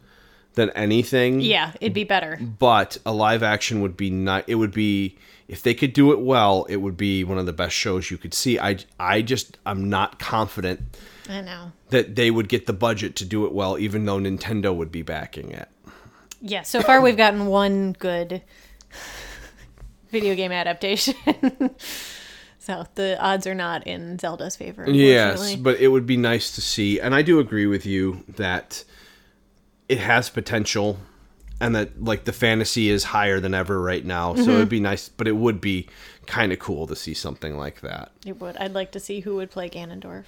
than 0.55 0.71
anything. 0.71 1.41
Yeah, 1.41 1.73
it'd 1.81 1.95
be 1.95 2.05
better. 2.05 2.39
But 2.41 2.99
a 3.07 3.13
live 3.13 3.43
action 3.43 3.81
would 3.81 3.97
be 3.97 4.11
not. 4.11 4.45
It 4.49 4.57
would 4.57 4.73
be 4.73 5.17
if 5.49 5.63
they 5.63 5.75
could 5.75 5.93
do 5.93 6.13
it 6.13 6.21
well. 6.21 6.65
It 6.69 6.77
would 6.77 6.97
be 6.97 7.25
one 7.25 7.39
of 7.39 7.47
the 7.47 7.53
best 7.53 7.75
shows 7.75 8.11
you 8.11 8.19
could 8.19 8.35
see. 8.35 8.59
I 8.59 8.79
I 9.01 9.23
just 9.23 9.59
I'm 9.67 9.89
not 9.89 10.19
confident 10.19 10.81
I 11.29 11.41
know. 11.41 11.73
that 11.91 12.15
they 12.17 12.31
would 12.31 12.49
get 12.49 12.67
the 12.67 12.73
budget 12.73 13.17
to 13.17 13.25
do 13.25 13.47
it 13.47 13.53
well, 13.53 13.79
even 13.79 14.05
though 14.05 14.19
Nintendo 14.19 14.75
would 14.75 14.93
be 14.93 15.03
backing 15.03 15.51
it. 15.51 15.69
Yeah, 16.43 16.63
so 16.63 16.83
far 16.83 17.01
we've 17.01 17.17
gotten 17.17 17.47
one 17.47 17.93
good 17.93 18.43
video 20.11 20.35
game 20.35 20.51
adaptation. 20.51 21.15
so 22.59 22.85
the 22.97 23.17
odds 23.21 23.47
are 23.47 23.55
not 23.55 23.87
in 23.87 24.19
Zelda's 24.19 24.57
favor. 24.57 24.89
Yes, 24.91 25.55
but 25.55 25.81
it 25.81 25.89
would 25.89 26.05
be 26.05 26.17
nice 26.17 26.53
to 26.57 26.61
see, 26.61 27.01
and 27.01 27.15
I 27.15 27.23
do 27.23 27.39
agree 27.39 27.67
with 27.67 27.87
you 27.87 28.25
that 28.29 28.85
it 29.89 29.99
has 29.99 30.31
potential, 30.31 30.99
and 31.61 31.77
that 31.77 32.03
like 32.03 32.25
the 32.25 32.33
fantasy 32.33 32.91
is 32.91 33.05
higher 33.05 33.39
than 33.39 33.55
ever 33.55 33.81
right 33.81 34.05
now. 34.05 34.35
So 34.35 34.43
mm-hmm. 34.43 34.51
it'd 34.51 34.69
be 34.69 34.81
nice, 34.81 35.09
but 35.09 35.29
it 35.29 35.37
would 35.37 35.61
be 35.61 35.89
kind 36.27 36.53
of 36.53 36.59
cool 36.59 36.89
to 36.89 36.97
see 36.97 37.15
something 37.15 37.57
like 37.57 37.83
that. 37.83 38.11
It 38.27 38.41
would. 38.41 38.57
I'd 38.57 38.75
like 38.75 38.91
to 38.93 39.01
see 39.01 39.21
who 39.21 39.37
would 39.37 39.53
play 39.53 39.71
Ganondorf. 39.71 40.25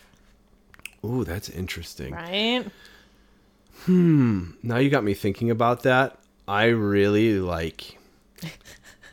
Ooh, 1.04 1.24
that's 1.24 1.50
interesting. 1.50 2.14
Right? 2.14 2.64
Now 3.86 4.78
you 4.78 4.90
got 4.90 5.04
me 5.04 5.14
thinking 5.14 5.50
about 5.50 5.82
that. 5.82 6.18
I 6.48 6.66
really 6.66 7.38
like 7.38 7.98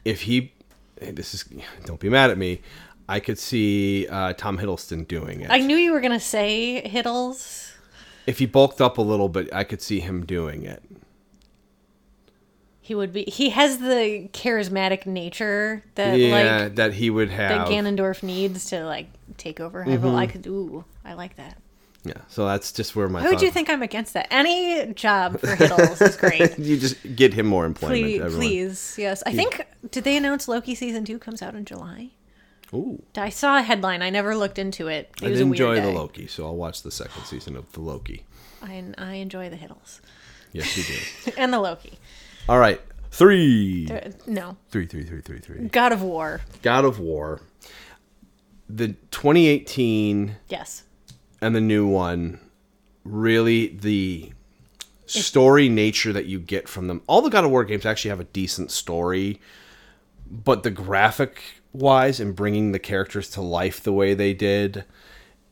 if 0.05 0.21
he. 0.21 0.53
hey, 0.99 1.11
This 1.11 1.33
is 1.33 1.45
don't 1.85 1.99
be 1.99 2.09
mad 2.09 2.29
at 2.31 2.37
me. 2.37 2.61
I 3.09 3.19
could 3.19 3.37
see 3.37 4.07
uh, 4.07 4.33
Tom 4.33 4.57
Hiddleston 4.57 5.07
doing 5.07 5.41
it. 5.41 5.49
I 5.51 5.59
knew 5.59 5.75
you 5.75 5.91
were 5.91 5.99
gonna 6.01 6.19
say 6.19 6.81
Hiddles. 6.85 7.73
if 8.25 8.39
he 8.39 8.45
bulked 8.45 8.79
up 8.79 8.97
a 8.97 9.01
little 9.01 9.27
bit, 9.29 9.49
I 9.53 9.63
could 9.65 9.81
see 9.81 9.99
him 9.99 10.25
doing 10.25 10.63
it. 10.63 10.81
He 12.79 12.95
would 12.95 13.13
be. 13.13 13.23
He 13.23 13.51
has 13.51 13.77
the 13.77 14.27
charismatic 14.33 15.05
nature 15.05 15.83
that 15.95 16.17
yeah, 16.17 16.63
like 16.63 16.75
that 16.75 16.93
he 16.93 17.09
would 17.09 17.29
have 17.29 17.67
that. 17.67 17.67
Ganondorf 17.67 18.23
needs 18.23 18.65
to 18.69 18.83
like 18.85 19.07
take 19.37 19.59
over 19.59 19.85
Hyrule. 19.85 20.15
I 20.15 20.27
could. 20.27 20.47
Ooh, 20.47 20.83
I 21.05 21.13
like 21.13 21.35
that. 21.37 21.57
Yeah, 22.03 22.13
so 22.29 22.45
that's 22.45 22.71
just 22.71 22.95
where 22.95 23.07
my. 23.07 23.21
Would 23.21 23.31
thought- 23.33 23.41
you 23.43 23.51
think 23.51 23.69
I'm 23.69 23.81
against 23.83 24.13
that? 24.13 24.27
Any 24.31 24.93
job 24.93 25.39
for 25.39 25.47
Hiddles 25.47 26.01
is 26.01 26.17
great. 26.25 26.57
you 26.57 26.77
just 26.77 27.15
get 27.15 27.33
him 27.33 27.45
more 27.45 27.65
employment. 27.65 28.01
Please, 28.01 28.21
everyone. 28.21 28.39
please, 28.47 28.95
yes. 28.97 29.23
I 29.25 29.33
think 29.33 29.61
did 29.91 30.03
they 30.03 30.17
announce 30.17 30.47
Loki 30.47 30.73
season 30.75 31.05
two 31.05 31.19
comes 31.19 31.41
out 31.41 31.53
in 31.55 31.65
July? 31.65 32.09
Ooh, 32.73 33.03
I 33.17 33.29
saw 33.29 33.57
a 33.57 33.61
headline. 33.61 34.01
I 34.01 34.09
never 34.09 34.35
looked 34.35 34.57
into 34.57 34.87
it. 34.87 35.11
It 35.21 35.25
I 35.25 35.29
was 35.29 35.39
did 35.39 35.47
enjoy 35.47 35.81
the. 35.81 35.91
Loki, 35.91 36.25
so 36.27 36.45
I'll 36.45 36.55
watch 36.55 36.81
the 36.83 36.91
second 36.91 37.23
season 37.25 37.55
of 37.57 37.71
the 37.73 37.81
Loki. 37.81 38.25
I, 38.63 38.83
I 38.97 39.13
enjoy 39.15 39.49
the 39.49 39.55
Hiddles 39.57 39.99
Yes, 40.53 40.77
you 40.77 40.83
do. 41.25 41.31
and 41.37 41.51
the 41.51 41.59
Loki. 41.59 41.99
All 42.47 42.59
right, 42.59 42.79
three, 43.11 43.87
Uh, 43.91 44.11
No, 44.25 44.57
three, 44.69 44.85
three, 44.85 45.03
three, 45.03 45.21
three, 45.21 45.39
three. 45.39 45.67
God 45.67 45.91
of 45.91 46.01
War. 46.01 46.41
God 46.61 46.85
of 46.85 46.99
War, 46.99 47.41
the 48.69 48.89
2018 49.11 50.35
Yes, 50.49 50.83
and 51.41 51.55
the 51.55 51.61
new 51.61 51.87
one, 51.87 52.39
really 53.03 53.67
the 53.67 54.31
story 55.05 55.67
nature 55.67 56.13
that 56.13 56.25
you 56.25 56.39
get 56.39 56.69
from 56.69 56.87
them. 56.87 57.01
All 57.07 57.21
the 57.21 57.29
God 57.29 57.43
of 57.43 57.51
War 57.51 57.63
games 57.63 57.85
actually 57.85 58.09
have 58.09 58.19
a 58.19 58.25
decent 58.25 58.71
story, 58.71 59.41
but 60.29 60.63
the 60.63 60.71
graphic 60.71 61.41
wise 61.73 62.19
and 62.19 62.35
bringing 62.35 62.71
the 62.71 62.79
characters 62.79 63.29
to 63.31 63.41
life 63.41 63.81
the 63.81 63.93
way 63.93 64.13
they 64.13 64.33
did 64.33 64.85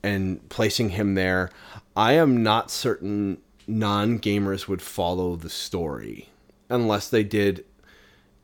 and 0.03 0.47
placing 0.49 0.89
him 0.89 1.15
there, 1.15 1.49
I 1.95 2.13
am 2.13 2.43
not 2.43 2.71
certain 2.71 3.39
non 3.67 4.19
gamers 4.19 4.67
would 4.67 4.81
follow 4.81 5.35
the 5.35 5.49
story 5.49 6.29
unless 6.69 7.09
they 7.09 7.23
did 7.23 7.65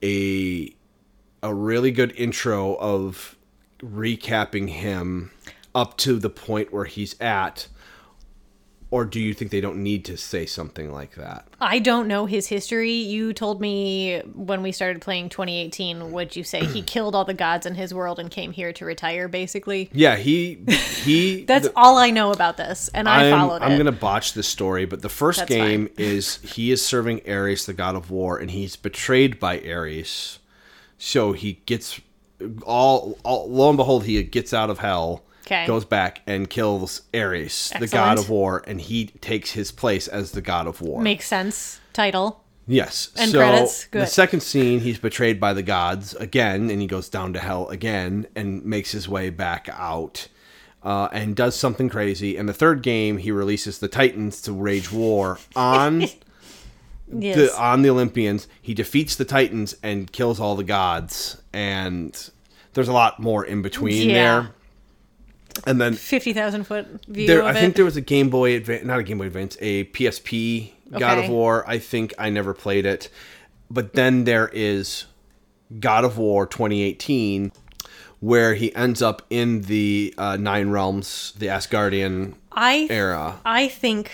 a 0.04 0.74
a 1.42 1.54
really 1.54 1.92
good 1.92 2.12
intro 2.18 2.76
of 2.76 3.36
recapping 3.80 4.70
him 4.70 5.32
up 5.76 5.98
to 5.98 6.18
the 6.18 6.30
point 6.30 6.74
where 6.74 6.86
he's 6.86 7.16
at 7.22 7.68
or 8.92 9.04
do 9.04 9.20
you 9.20 9.34
think 9.34 9.50
they 9.52 9.60
don't 9.60 9.82
need 9.82 10.06
to 10.06 10.16
say 10.16 10.46
something 10.46 10.92
like 10.92 11.16
that 11.16 11.46
I 11.60 11.80
don't 11.80 12.08
know 12.08 12.26
his 12.28 12.48
history. 12.48 12.92
You 12.94 13.34
told 13.34 13.60
me 13.60 14.20
when 14.36 14.62
we 14.62 14.72
started 14.72 15.02
playing 15.02 15.30
2018. 15.30 16.12
Would 16.12 16.36
you 16.36 16.44
say 16.44 16.64
he 16.64 16.82
killed 16.94 17.16
all 17.16 17.26
the 17.26 17.34
gods 17.34 17.66
in 17.66 17.74
his 17.76 17.94
world 17.94 18.20
and 18.20 18.30
came 18.30 18.52
here 18.52 18.72
to 18.74 18.86
retire? 18.86 19.28
Basically, 19.28 19.90
yeah 19.92 20.16
he 20.16 20.60
he 21.04 21.44
that's 21.48 21.68
the- 21.68 21.74
all 21.76 21.98
I 21.98 22.12
know 22.12 22.32
about 22.32 22.58
this, 22.58 22.90
and 22.94 23.10
I 23.10 23.26
I'm, 23.32 23.40
followed 23.40 23.62
I'm 23.64 23.72
it. 23.74 23.78
gonna 23.78 23.92
botch 23.92 24.34
this 24.34 24.48
story, 24.48 24.86
but 24.86 25.02
the 25.02 25.10
first 25.10 25.40
That's 25.40 25.50
game 25.50 25.88
fine. 25.88 25.96
is 25.98 26.38
he 26.38 26.72
is 26.72 26.86
serving 26.86 27.22
Ares, 27.28 27.66
the 27.66 27.74
god 27.74 27.96
of 27.96 28.12
war, 28.12 28.38
and 28.38 28.52
he's 28.52 28.76
betrayed 28.76 29.40
by 29.40 29.60
Ares. 29.62 30.40
So 30.98 31.34
he 31.34 31.54
gets 31.66 32.00
all, 32.64 33.18
all 33.24 33.50
lo 33.50 33.70
and 33.70 33.78
behold, 33.78 34.04
he 34.06 34.22
gets 34.24 34.54
out 34.54 34.70
of 34.70 34.80
hell, 34.80 35.24
'Kay. 35.46 35.66
goes 35.68 35.86
back 35.86 36.22
and 36.28 36.50
kills 36.50 37.04
Ares, 37.14 37.72
the 37.80 37.88
god 37.88 38.18
of 38.20 38.30
war, 38.30 38.64
and 38.68 38.82
he 38.82 39.06
takes 39.22 39.52
his 39.52 39.72
place 39.72 40.08
as 40.08 40.32
the 40.32 40.42
god 40.42 40.68
of 40.68 40.82
war. 40.82 41.02
Makes 41.02 41.28
sense. 41.28 41.80
Title. 41.94 42.42
Yes. 42.68 43.10
And 43.16 43.30
so 43.32 43.38
credits? 43.38 43.88
the 43.92 44.06
second 44.08 44.42
scene, 44.42 44.80
he's 44.80 44.98
betrayed 44.98 45.40
by 45.40 45.54
the 45.54 45.62
gods 45.64 46.16
again, 46.16 46.70
and 46.72 46.82
he 46.82 46.88
goes 46.88 47.10
down 47.10 47.34
to 47.34 47.40
hell 47.40 47.70
again 47.70 48.26
and 48.36 48.66
makes 48.66 48.92
his 48.92 49.08
way 49.08 49.30
back 49.30 49.70
out. 49.72 50.28
Uh, 50.82 51.10
and 51.12 51.36
does 51.36 51.56
something 51.56 51.90
crazy. 51.90 52.38
And 52.38 52.48
the 52.48 52.54
third 52.54 52.84
game, 52.84 53.18
he 53.18 53.32
releases 53.32 53.80
the 53.80 53.88
Titans 53.88 54.40
to 54.44 54.54
wage 54.54 54.92
war 54.92 55.40
on 55.56 56.02
Yes. 57.12 57.36
the 57.36 57.56
on 57.60 57.82
the 57.84 57.90
Olympians. 57.90 58.48
He 58.62 58.74
defeats 58.74 59.16
the 59.16 59.26
Titans 59.26 59.76
and 59.84 60.12
kills 60.12 60.40
all 60.40 60.56
the 60.56 60.64
gods. 60.64 61.42
And 61.54 62.16
there's 62.74 62.88
a 62.88 62.94
lot 62.94 63.20
more 63.20 63.46
in 63.46 63.62
between 63.62 64.10
Yeah. 64.10 64.14
there. 64.42 64.50
And 65.66 65.80
then 65.80 65.94
Fifty 65.94 66.34
thousand 66.34 66.66
foot 66.66 66.88
view 67.08 67.28
there, 67.28 67.44
I 67.44 67.52
it. 67.52 67.54
think 67.56 67.76
there 67.76 67.86
was 67.86 67.96
a 67.96 68.02
Game 68.02 68.30
Boy 68.30 68.56
Advance, 68.56 68.86
not 68.86 69.00
a 69.00 69.04
Game 69.04 69.18
Boy 69.20 69.28
Advance, 69.28 69.58
a 69.62 69.86
PSP 69.86 70.72
God 70.92 71.18
of 71.18 71.30
War. 71.30 71.64
I 71.68 71.80
think 71.80 72.14
I 72.18 72.30
never 72.30 72.54
played 72.54 72.86
it, 72.86 73.10
but 73.70 73.94
then 73.94 74.26
there 74.26 74.50
is 74.54 75.06
God 75.80 76.04
of 76.04 76.18
War 76.18 76.46
2018, 76.46 77.52
where 78.20 78.54
he 78.54 78.76
ends 78.76 79.02
up 79.02 79.22
in 79.30 79.62
the 79.62 80.14
uh, 80.18 80.38
Nine 80.38 80.70
Realms, 80.70 81.34
the 81.38 81.48
Asgardian 81.48 82.34
I 82.52 82.88
era. 82.90 83.40
I 83.46 83.68
think 83.70 84.12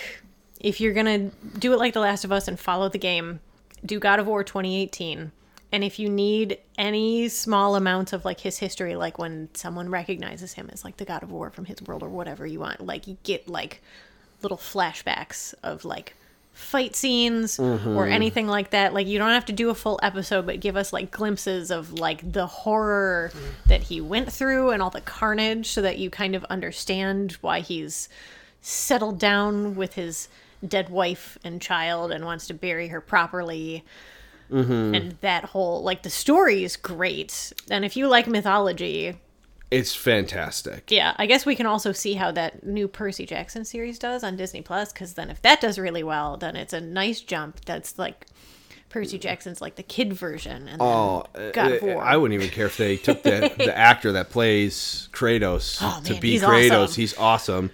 if 0.60 0.80
you're 0.80 0.94
gonna 0.94 1.32
do 1.58 1.74
it 1.74 1.80
like 1.80 1.94
The 1.94 2.00
Last 2.02 2.24
of 2.24 2.32
Us 2.32 2.48
and 2.48 2.60
follow 2.60 2.88
the 2.88 3.00
game, 3.00 3.40
do 3.86 4.00
God 4.00 4.20
of 4.20 4.28
War 4.28 4.44
2018. 4.44 5.32
And 5.72 5.84
if 5.84 6.00
you 6.00 6.10
need 6.10 6.58
any 6.78 7.30
small 7.30 7.76
amount 7.76 8.12
of 8.14 8.26
like 8.26 8.42
his 8.42 8.58
history, 8.58 8.96
like 8.96 9.18
when 9.18 9.50
someone 9.54 9.90
recognizes 9.90 10.54
him 10.54 10.70
as 10.72 10.84
like 10.84 10.98
the 10.98 11.06
God 11.06 11.24
of 11.24 11.32
War 11.32 11.50
from 11.50 11.66
his 11.66 11.82
world 11.82 12.04
or 12.04 12.10
whatever 12.10 12.46
you 12.46 12.60
want, 12.60 12.86
like 12.86 13.08
you 13.08 13.18
get 13.24 13.48
like 13.48 13.82
little 14.42 14.58
flashbacks 14.58 15.54
of 15.64 15.86
like 15.86 16.16
fight 16.54 16.96
scenes 16.96 17.58
or 17.60 17.78
mm-hmm. 17.78 18.12
anything 18.12 18.48
like 18.48 18.72
that. 18.72 18.94
Like 18.94 19.08
you 19.08 19.18
don't 19.18 19.30
have 19.30 19.46
to 19.46 19.54
do 19.54 19.70
a 19.70 19.76
full 19.76 20.00
episode, 20.04 20.46
but 20.46 20.60
give 20.60 20.76
us 20.76 20.92
like 20.92 21.10
glimpses 21.10 21.72
of 21.72 21.94
like 21.94 22.34
the 22.34 22.46
horror 22.46 23.32
that 23.68 23.84
he 23.84 24.02
went 24.02 24.32
through 24.32 24.72
and 24.72 24.82
all 24.82 24.90
the 24.90 25.02
carnage 25.02 25.68
so 25.70 25.82
that 25.82 25.98
you 25.98 26.10
kind 26.10 26.36
of 26.36 26.44
understand 26.46 27.34
why 27.42 27.62
he's 27.62 28.10
settled 28.62 29.20
down 29.20 29.76
with 29.76 29.96
his 29.96 30.28
dead 30.66 30.90
wife 30.90 31.38
and 31.44 31.62
child 31.62 32.12
and 32.12 32.26
wants 32.26 32.48
to 32.48 32.54
bury 32.54 32.90
her 32.90 33.02
properly. 33.02 33.84
And 34.52 35.18
that 35.22 35.46
whole 35.46 35.82
like 35.84 36.04
the 36.04 36.10
story 36.10 36.64
is 36.64 36.76
great. 36.76 37.54
And 37.70 37.86
if 37.86 37.96
you 37.96 38.08
like 38.08 38.28
mythology, 38.28 39.16
It's 39.72 39.96
fantastic. 39.96 40.92
yeah, 40.92 41.14
I 41.18 41.26
guess 41.26 41.46
we 41.46 41.56
can 41.56 41.66
also 41.66 41.92
see 41.94 42.14
how 42.16 42.32
that 42.34 42.66
new 42.66 42.88
Percy 42.88 43.26
Jackson 43.26 43.64
series 43.64 43.98
does 43.98 44.24
on 44.24 44.36
Disney 44.36 44.62
Plus. 44.62 44.92
Because 44.92 45.14
then, 45.14 45.30
if 45.30 45.42
that 45.44 45.62
does 45.62 45.80
really 45.80 46.04
well, 46.04 46.36
then 46.38 46.56
it's 46.56 46.74
a 46.74 46.82
nice 46.82 47.22
jump. 47.22 47.64
That's 47.66 47.98
like 47.98 48.28
Percy 48.90 49.18
Jackson's 49.18 49.62
like 49.62 49.76
the 49.76 49.84
kid 49.84 50.12
version, 50.12 50.68
and 50.68 50.68
then 50.68 50.78
Oh, 50.82 51.24
God 51.54 51.72
of 51.72 51.84
uh, 51.84 51.86
War. 51.86 52.04
I 52.04 52.18
wouldn't 52.18 52.38
even 52.42 52.54
care 52.54 52.66
if 52.66 52.76
they 52.76 52.98
took 52.98 53.24
the, 53.24 53.54
the 53.58 53.78
actor 53.78 54.12
that 54.12 54.30
plays 54.32 55.08
Kratos 55.14 55.78
Oh, 55.82 56.02
to 56.04 56.12
man, 56.14 56.22
be 56.22 56.32
he's 56.32 56.44
Kratos. 56.44 56.84
awesome. 56.84 56.96
He's 57.02 57.18
awesome. 57.18 57.72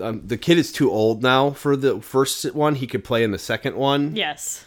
Um, 0.00 0.22
the 0.24 0.38
kid 0.38 0.56
is 0.58 0.70
too 0.72 0.90
old 0.92 1.22
now 1.24 1.50
for 1.50 1.74
the 1.76 2.00
first 2.00 2.44
one. 2.54 2.76
He 2.76 2.86
could 2.86 3.02
play 3.02 3.24
in 3.24 3.32
the 3.32 3.38
second 3.38 3.74
one. 3.76 4.14
yes, 4.14 4.64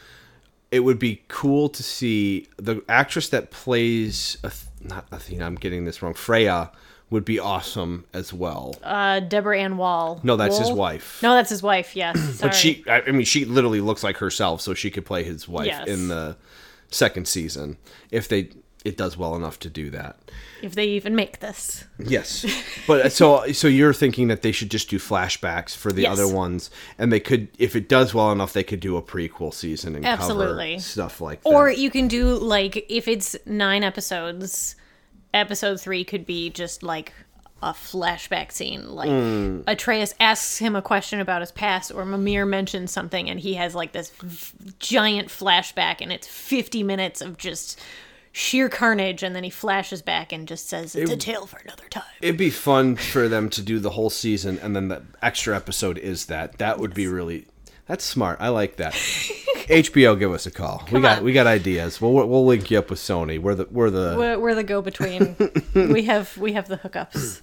It 0.72 0.82
would 0.82 1.00
be 1.00 1.22
cool 1.30 1.70
to 1.70 1.82
see 1.84 2.48
the 2.58 2.84
actress 2.90 3.30
that 3.30 3.52
plays 3.52 4.38
Ath- 4.44 4.70
not 4.84 5.06
Athena. 5.12 5.46
I'm 5.46 5.56
getting 5.56 5.86
this 5.86 6.02
wrong. 6.02 6.14
Freya 6.14 6.72
would 7.10 7.24
be 7.24 7.40
awesome 7.40 8.04
as 8.14 8.34
well. 8.34 8.76
uh, 8.84 9.22
Deborah 9.22 9.58
Ann 9.60 9.78
Woll. 9.78 10.20
No, 10.24 10.36
that's 10.36 10.58
his 10.58 10.70
wife. 10.72 11.20
No, 11.24 11.36
that's 11.36 11.50
his 11.50 11.64
wife. 11.64 11.96
Yes, 11.96 12.20
Sorry. 12.20 12.38
But 12.42 12.54
she, 12.54 12.84
I 12.88 13.02
I 13.08 13.12
mean, 13.12 13.24
she 13.26 13.46
literally 13.46 13.80
looks 13.80 14.04
like 14.04 14.18
herself, 14.18 14.60
so 14.60 14.74
she 14.74 14.92
could 14.92 15.06
play 15.06 15.24
his 15.24 15.48
wife 15.48 15.68
Yes. 15.68 15.88
in 15.88 16.10
the 16.10 16.36
second 16.92 17.28
season 17.30 17.78
if 18.12 18.28
they 18.28 18.50
it 18.86 18.96
does 18.98 19.18
well 19.18 19.36
enough 19.36 19.60
to 19.60 19.70
do 19.70 19.90
that. 19.90 20.16
If 20.62 20.76
they 20.76 20.86
even 20.90 21.16
make 21.16 21.40
this. 21.40 21.86
Yes, 22.00 22.46
but 22.88 23.06
uh, 23.06 23.10
so 23.10 23.52
so 23.52 23.68
you're 23.68 23.94
thinking 23.94 24.28
that 24.30 24.42
they 24.42 24.52
should 24.52 24.72
just 24.72 24.90
do 24.90 24.98
flashbacks 25.00 25.76
for 25.76 25.92
the 25.92 26.04
Yes. 26.04 26.14
other 26.20 26.28
ones, 26.34 26.70
and 26.98 27.12
they 27.12 27.20
could, 27.20 27.48
if 27.60 27.76
it 27.76 27.90
does 27.90 28.14
well 28.14 28.32
enough, 28.32 28.54
they 28.54 28.64
could 28.64 28.80
do 28.80 28.96
a 28.98 29.02
prequel 29.02 29.54
season 29.54 29.96
and 29.96 30.06
Absolutely. 30.06 30.74
cover 30.76 30.82
stuff 30.82 31.22
like 31.22 31.44
that. 31.44 31.50
Or 31.50 31.70
you 31.70 31.90
can 31.90 32.08
do 32.08 32.36
like 32.36 32.86
if 32.90 33.08
it's 33.08 33.36
nine 33.46 33.84
episodes, 33.84 34.76
episode 35.34 35.80
three 35.82 36.04
could 36.04 36.26
be 36.26 36.50
just 36.50 36.84
like 36.84 37.14
a 37.64 37.72
flashback 37.74 38.52
scene. 38.52 38.88
Like 38.88 39.10
Hmm. 39.10 39.62
Atreus 39.66 40.14
asks 40.20 40.60
him 40.60 40.76
a 40.76 40.82
question 40.82 41.20
about 41.20 41.42
his 41.42 41.52
past, 41.52 41.92
or 41.92 42.06
Mimir 42.06 42.46
mentions 42.46 42.92
something, 42.92 43.30
and 43.30 43.40
he 43.40 43.56
has 43.56 43.74
like 43.76 43.92
this 43.94 44.12
v- 44.22 44.72
giant 44.80 45.30
flashback, 45.30 45.98
and 46.00 46.12
it's 46.12 46.28
fifty 46.28 46.84
minutes 46.84 47.20
of 47.22 47.38
just 47.38 47.80
sheer 48.38 48.70
carnage, 48.70 49.24
and 49.24 49.36
then 49.36 49.44
he 49.44 49.50
flashes 49.50 50.02
back 50.04 50.32
and 50.32 50.48
just 50.48 50.70
says, 50.70 50.96
"It's 50.96 51.12
a 51.12 51.18
tale 51.18 51.48
for 51.48 51.58
another 51.58 51.88
time." 51.90 52.04
It'd 52.22 52.38
be 52.38 52.52
fun 52.52 52.96
for 52.96 53.28
them 53.28 53.50
to 53.50 53.62
do 53.62 53.80
the 53.80 53.90
whole 53.92 54.12
season, 54.12 54.60
and 54.60 54.76
then 54.76 54.90
the 54.90 55.02
extra 55.22 55.56
episode 55.56 55.98
is 55.98 56.28
that. 56.28 56.60
That 56.60 56.80
would 56.80 56.94
be 56.94 57.08
really. 57.08 57.48
That's 57.88 58.04
smart. 58.04 58.38
I 58.40 58.50
like 58.50 58.76
that. 58.78 58.94
HBO, 59.68 60.18
give 60.20 60.32
us 60.32 60.46
a 60.46 60.52
call. 60.52 60.86
we 60.92 61.02
got 61.02 61.20
on. 61.20 61.24
we 61.24 61.34
got 61.34 61.48
ideas. 61.48 62.00
We'll 62.00 62.14
we'll 62.14 62.46
link 62.46 62.70
you 62.70 62.78
up 62.78 62.90
with 62.90 63.00
Sony. 63.00 63.40
We're 63.40 63.56
the 63.56 63.68
we're 63.72 63.90
the 63.90 64.16
We're, 64.18 64.40
we're 64.40 64.56
the 64.56 64.64
go 64.64 64.82
between. 64.82 65.36
we 65.74 66.04
have 66.04 66.38
we 66.38 66.54
have 66.54 66.68
the 66.68 66.78
hookups. 66.78 67.42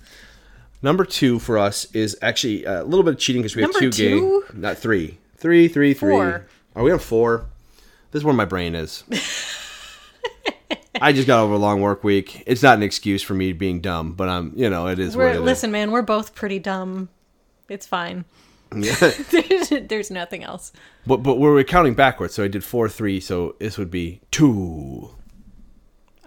number 0.81 1.05
two 1.05 1.39
for 1.39 1.59
us 1.59 1.87
is 1.93 2.17
actually 2.23 2.67
uh, 2.67 2.83
a 2.83 2.85
little 2.85 3.03
bit 3.03 3.15
of 3.15 3.21
cheating 3.21 3.43
because 3.43 3.57
we 3.57 3.63
have 3.63 3.73
Number 3.73 3.91
two 3.91 3.91
games, 3.91 4.45
not 4.55 4.79
three, 4.79 5.19
three, 5.37 5.67
three, 5.67 5.93
three. 5.93 6.15
Are 6.15 6.83
we 6.83 6.93
on 6.93 6.99
four? 6.99 7.47
This 8.13 8.21
is 8.21 8.25
where 8.25 8.35
my 8.35 8.45
brain 8.45 8.77
is. 8.77 9.03
I 11.01 11.13
just 11.13 11.27
got 11.27 11.41
over 11.43 11.55
a 11.55 11.59
long 11.59 11.81
work 11.81 12.05
week. 12.05 12.43
It's 12.47 12.63
not 12.63 12.77
an 12.77 12.83
excuse 12.83 13.23
for 13.23 13.35
me 13.35 13.53
being 13.53 13.81
dumb, 13.81 14.13
but 14.13 14.29
I'm, 14.29 14.53
you 14.57 14.71
know, 14.71 14.87
it 14.89 14.99
is 14.99 15.17
We're 15.17 15.29
it 15.31 15.37
is. 15.37 15.43
listen, 15.43 15.71
man. 15.71 15.91
We're 15.91 16.03
both 16.03 16.35
pretty 16.35 16.59
dumb. 16.59 17.09
It's 17.69 17.87
fine. 17.87 18.25
Yeah. 18.75 18.95
there's, 19.31 19.73
there's 19.89 20.11
nothing 20.11 20.43
else. 20.45 20.73
But 21.07 21.19
but 21.19 21.37
we're 21.39 21.63
counting 21.65 21.95
backwards, 21.95 22.35
so 22.35 22.43
I 22.45 22.49
did 22.49 22.65
four 22.65 22.89
three, 22.89 23.21
so 23.21 23.57
this 23.59 23.79
would 23.79 23.91
be 23.91 24.21
two. 24.31 25.11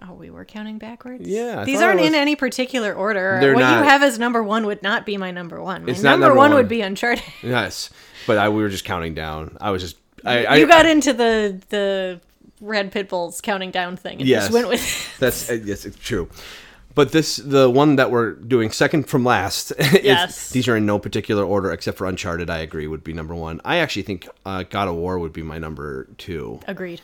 Oh, 0.00 0.14
we 0.14 0.30
were 0.30 0.44
counting 0.44 0.78
backwards. 0.78 1.28
Yeah, 1.28 1.60
I 1.60 1.64
these 1.64 1.80
aren't 1.82 2.00
in 2.00 2.14
any 2.14 2.36
particular 2.36 2.94
order. 2.94 3.38
They're 3.40 3.54
what 3.54 3.60
not. 3.62 3.78
you 3.78 3.84
have 3.84 4.02
as 4.02 4.18
number 4.18 4.42
one 4.42 4.64
would 4.66 4.82
not 4.82 5.04
be 5.04 5.16
my 5.16 5.32
number 5.32 5.60
one. 5.60 5.84
My 5.84 5.90
It's 5.90 6.02
not 6.02 6.12
number, 6.12 6.26
number 6.26 6.38
one, 6.38 6.50
one. 6.50 6.58
would 6.58 6.68
be 6.68 6.80
Uncharted. 6.82 7.24
Yes, 7.42 7.90
but 8.26 8.38
I 8.38 8.48
we 8.48 8.62
were 8.62 8.68
just 8.68 8.84
counting 8.84 9.14
down. 9.14 9.56
I 9.60 9.70
was 9.72 9.82
just 9.82 9.96
I, 10.24 10.44
I 10.44 10.56
you 10.56 10.68
got 10.68 10.86
into 10.86 11.12
the 11.12 11.60
the 11.68 12.20
red 12.60 12.92
Pitbull's 12.92 13.40
counting 13.40 13.70
down 13.70 13.96
thing 13.96 14.18
and 14.20 14.28
Yes. 14.28 14.44
just 14.44 14.52
went 14.52 14.68
with. 14.68 15.18
that's 15.18 15.50
uh, 15.50 15.54
yes, 15.64 15.84
it's 15.84 15.98
true. 15.98 16.28
But 16.94 17.12
this 17.12 17.36
the 17.36 17.70
one 17.70 17.96
that 17.96 18.10
we're 18.10 18.32
doing 18.32 18.70
second 18.72 19.04
from 19.08 19.24
last. 19.24 19.70
is- 19.78 20.02
Yes. 20.02 20.50
these 20.50 20.66
are 20.68 20.76
in 20.76 20.84
no 20.86 20.98
particular 20.98 21.44
order 21.44 21.70
except 21.72 21.96
for 21.98 22.06
Uncharted. 22.06 22.50
I 22.50 22.58
agree 22.58 22.86
would 22.86 23.04
be 23.04 23.12
number 23.12 23.34
one. 23.34 23.60
I 23.64 23.76
actually 23.76 24.02
think 24.02 24.28
uh, 24.44 24.64
God 24.68 24.88
of 24.88 24.96
War 24.96 25.18
would 25.18 25.32
be 25.32 25.42
my 25.42 25.58
number 25.58 26.08
two. 26.18 26.60
Agreed. 26.66 27.00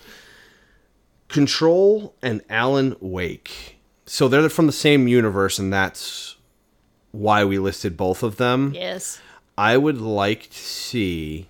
Control 1.28 2.14
and 2.22 2.42
Alan 2.50 2.96
Wake. 3.00 3.78
So 4.06 4.28
they're 4.28 4.48
from 4.48 4.66
the 4.66 4.72
same 4.72 5.08
universe, 5.08 5.58
and 5.58 5.72
that's 5.72 6.36
why 7.12 7.44
we 7.44 7.58
listed 7.58 7.96
both 7.96 8.22
of 8.22 8.36
them. 8.36 8.72
Yes. 8.74 9.20
I 9.56 9.76
would 9.76 10.00
like 10.00 10.50
to 10.50 10.58
see. 10.58 11.46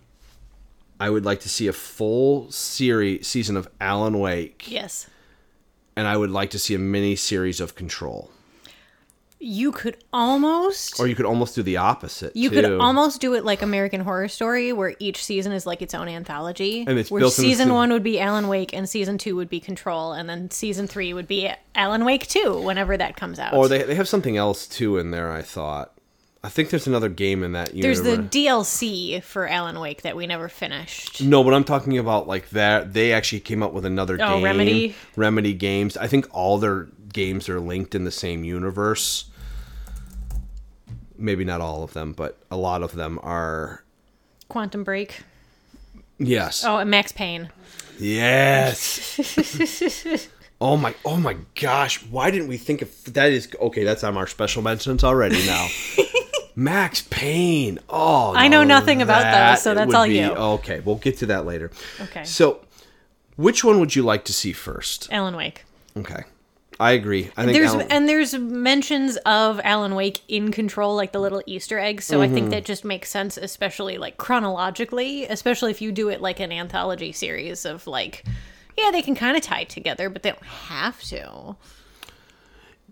I 1.00 1.10
would 1.10 1.24
like 1.24 1.40
to 1.40 1.48
see 1.48 1.66
a 1.66 1.72
full 1.72 2.50
series 2.50 3.26
season 3.26 3.56
of 3.56 3.68
Alan 3.80 4.18
Wake, 4.20 4.70
Yes. 4.70 5.08
and 5.96 6.06
I 6.06 6.16
would 6.16 6.30
like 6.30 6.50
to 6.50 6.58
see 6.58 6.74
a 6.74 6.78
mini 6.78 7.16
series 7.16 7.60
of 7.60 7.74
Control. 7.74 8.30
You 9.46 9.72
could 9.72 9.98
almost. 10.10 10.98
Or 10.98 11.06
you 11.06 11.14
could 11.14 11.26
almost 11.26 11.54
do 11.54 11.62
the 11.62 11.76
opposite. 11.76 12.34
you 12.34 12.48
too. 12.48 12.54
could 12.62 12.80
almost 12.80 13.20
do 13.20 13.34
it 13.34 13.44
like 13.44 13.60
American 13.60 14.00
Horror 14.00 14.28
Story, 14.28 14.72
where 14.72 14.94
each 14.98 15.22
season 15.22 15.52
is 15.52 15.66
like 15.66 15.82
its 15.82 15.92
own 15.92 16.08
anthology. 16.08 16.84
And 16.86 16.98
it's 16.98 17.10
where 17.10 17.20
built 17.20 17.36
into- 17.38 17.50
season 17.50 17.74
one 17.74 17.92
would 17.92 18.02
be 18.04 18.18
Alan 18.18 18.48
Wake, 18.48 18.72
and 18.72 18.88
season 18.88 19.18
two 19.18 19.36
would 19.36 19.50
be 19.50 19.60
Control, 19.60 20.12
and 20.14 20.30
then 20.30 20.50
season 20.50 20.86
three 20.86 21.12
would 21.12 21.28
be 21.28 21.50
Alan 21.74 22.06
Wake 22.06 22.26
two, 22.26 22.58
whenever 22.58 22.96
that 22.96 23.16
comes 23.16 23.38
out. 23.38 23.52
Or 23.52 23.68
they 23.68 23.82
they 23.82 23.96
have 23.96 24.08
something 24.08 24.36
else 24.38 24.66
too 24.66 24.96
in 24.96 25.10
there. 25.10 25.30
I 25.30 25.42
thought. 25.42 25.92
I 26.44 26.50
think 26.50 26.68
there's 26.68 26.86
another 26.86 27.08
game 27.08 27.42
in 27.42 27.52
that 27.52 27.74
universe. 27.74 28.02
There's 28.02 28.18
the 28.18 28.22
DLC 28.22 29.22
for 29.22 29.48
Alan 29.48 29.80
Wake 29.80 30.02
that 30.02 30.14
we 30.14 30.26
never 30.26 30.50
finished. 30.50 31.22
No, 31.22 31.42
but 31.42 31.54
I'm 31.54 31.64
talking 31.64 31.96
about 31.96 32.28
like 32.28 32.50
that. 32.50 32.92
They 32.92 33.14
actually 33.14 33.40
came 33.40 33.62
up 33.62 33.72
with 33.72 33.86
another 33.86 34.18
Oh, 34.20 34.34
game. 34.34 34.44
Remedy? 34.44 34.94
Remedy 35.16 35.54
games. 35.54 35.96
I 35.96 36.06
think 36.06 36.26
all 36.32 36.58
their 36.58 36.88
games 37.14 37.48
are 37.48 37.60
linked 37.60 37.94
in 37.94 38.04
the 38.04 38.10
same 38.10 38.44
universe. 38.44 39.30
Maybe 41.16 41.44
not 41.46 41.62
all 41.62 41.82
of 41.82 41.94
them, 41.94 42.12
but 42.12 42.36
a 42.50 42.58
lot 42.58 42.82
of 42.82 42.92
them 42.92 43.18
are. 43.22 43.82
Quantum 44.50 44.84
Break. 44.84 45.22
Yes. 46.18 46.62
Oh, 46.62 46.76
and 46.76 46.90
Max 46.90 47.10
Payne. 47.10 47.48
Yes. 47.98 49.18
oh 50.60 50.76
my. 50.76 50.94
Oh 51.06 51.16
my 51.16 51.38
gosh. 51.58 52.04
Why 52.04 52.30
didn't 52.30 52.48
we 52.48 52.58
think 52.58 52.82
of 52.82 53.14
that? 53.14 53.32
Is 53.32 53.48
okay. 53.58 53.82
That's 53.84 54.04
on 54.04 54.18
our 54.18 54.26
special 54.26 54.60
mentions 54.60 55.02
already 55.02 55.46
now. 55.46 55.68
Max 56.56 57.02
Payne. 57.10 57.78
Oh, 57.88 58.32
I 58.34 58.48
know 58.48 58.62
now 58.62 58.78
nothing 58.78 59.02
about 59.02 59.22
that 59.22 59.54
those, 59.56 59.62
so 59.62 59.74
that's 59.74 59.92
all 59.94 60.06
be- 60.06 60.18
you. 60.18 60.30
Okay, 60.32 60.80
we'll 60.80 60.96
get 60.96 61.18
to 61.18 61.26
that 61.26 61.46
later. 61.46 61.70
Okay. 62.00 62.24
So, 62.24 62.60
which 63.36 63.64
one 63.64 63.80
would 63.80 63.96
you 63.96 64.02
like 64.02 64.24
to 64.26 64.32
see 64.32 64.52
first? 64.52 65.08
Alan 65.12 65.34
Wake. 65.36 65.64
Okay, 65.96 66.22
I 66.78 66.92
agree. 66.92 67.30
I 67.36 67.44
think 67.44 67.56
There's 67.56 67.72
Alan- 67.74 67.90
and 67.90 68.08
there's 68.08 68.34
mentions 68.38 69.16
of 69.18 69.60
Alan 69.64 69.94
Wake 69.96 70.20
in 70.28 70.52
Control, 70.52 70.94
like 70.94 71.12
the 71.12 71.20
little 71.20 71.42
Easter 71.46 71.78
eggs. 71.78 72.04
So 72.04 72.20
I 72.20 72.26
Mm-hmm. 72.26 72.34
think 72.34 72.50
that 72.50 72.64
just 72.64 72.84
makes 72.84 73.10
sense, 73.10 73.36
especially 73.36 73.98
like 73.98 74.16
chronologically, 74.16 75.26
especially 75.26 75.70
if 75.72 75.80
you 75.82 75.90
do 75.92 76.08
it 76.08 76.20
like 76.20 76.38
an 76.40 76.52
anthology 76.52 77.10
series 77.12 77.64
of 77.64 77.86
like, 77.88 78.24
yeah, 78.78 78.90
they 78.92 79.02
can 79.02 79.14
kind 79.14 79.36
of 79.36 79.42
tie 79.42 79.64
together, 79.64 80.08
but 80.08 80.22
they 80.22 80.30
don't 80.30 80.42
have 80.44 81.00
to. 81.04 81.56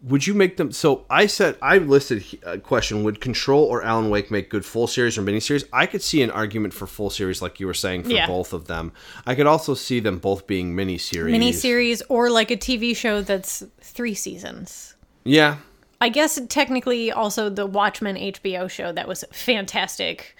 Would 0.02 0.26
you 0.26 0.34
make 0.34 0.56
them? 0.56 0.72
So 0.72 1.04
I 1.08 1.26
said 1.26 1.56
I 1.62 1.78
listed 1.78 2.24
a 2.44 2.58
question: 2.58 3.04
Would 3.04 3.20
Control 3.20 3.64
or 3.64 3.82
Alan 3.82 4.10
Wake 4.10 4.30
make 4.30 4.50
good 4.50 4.64
full 4.64 4.86
series 4.86 5.16
or 5.16 5.22
miniseries? 5.22 5.64
I 5.72 5.86
could 5.86 6.02
see 6.02 6.22
an 6.22 6.30
argument 6.30 6.74
for 6.74 6.86
full 6.86 7.10
series, 7.10 7.40
like 7.40 7.60
you 7.60 7.66
were 7.66 7.74
saying, 7.74 8.04
for 8.04 8.10
Yeah. 8.10 8.26
both 8.26 8.52
of 8.52 8.66
them. 8.66 8.92
I 9.26 9.34
could 9.34 9.46
also 9.46 9.74
see 9.74 10.00
them 10.00 10.18
both 10.18 10.46
being 10.46 10.74
miniseries. 10.74 11.30
Miniseries 11.36 12.02
or 12.08 12.30
like 12.30 12.50
a 12.50 12.56
TV 12.56 12.96
show 12.96 13.22
that's 13.22 13.62
three 13.80 14.14
seasons. 14.14 14.94
Yeah, 15.24 15.58
I 16.00 16.08
guess 16.08 16.40
technically 16.48 17.12
also 17.12 17.48
the 17.48 17.66
Watchmen 17.66 18.16
HBO 18.16 18.68
show 18.68 18.90
that 18.92 19.06
was 19.06 19.24
fantastic. 19.32 20.36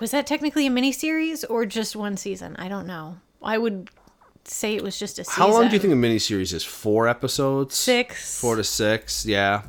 Was 0.00 0.10
that 0.12 0.26
technically 0.26 0.66
a 0.66 0.70
miniseries 0.70 1.44
or 1.48 1.66
just 1.66 1.94
one 1.94 2.16
season? 2.16 2.56
I 2.58 2.68
don't 2.68 2.86
know. 2.86 3.18
I 3.42 3.58
would 3.58 3.90
say 4.50 4.74
it 4.74 4.82
was 4.82 4.98
just 4.98 5.18
a 5.18 5.24
season. 5.24 5.42
How 5.42 5.50
long 5.52 5.68
do 5.68 5.74
you 5.74 5.78
think 5.80 5.92
a 5.92 5.96
miniseries 5.96 6.52
is? 6.52 6.64
Four 6.64 7.08
episodes? 7.08 7.74
Six. 7.74 8.40
Four 8.40 8.56
to 8.56 8.64
six, 8.64 9.24
yeah. 9.26 9.62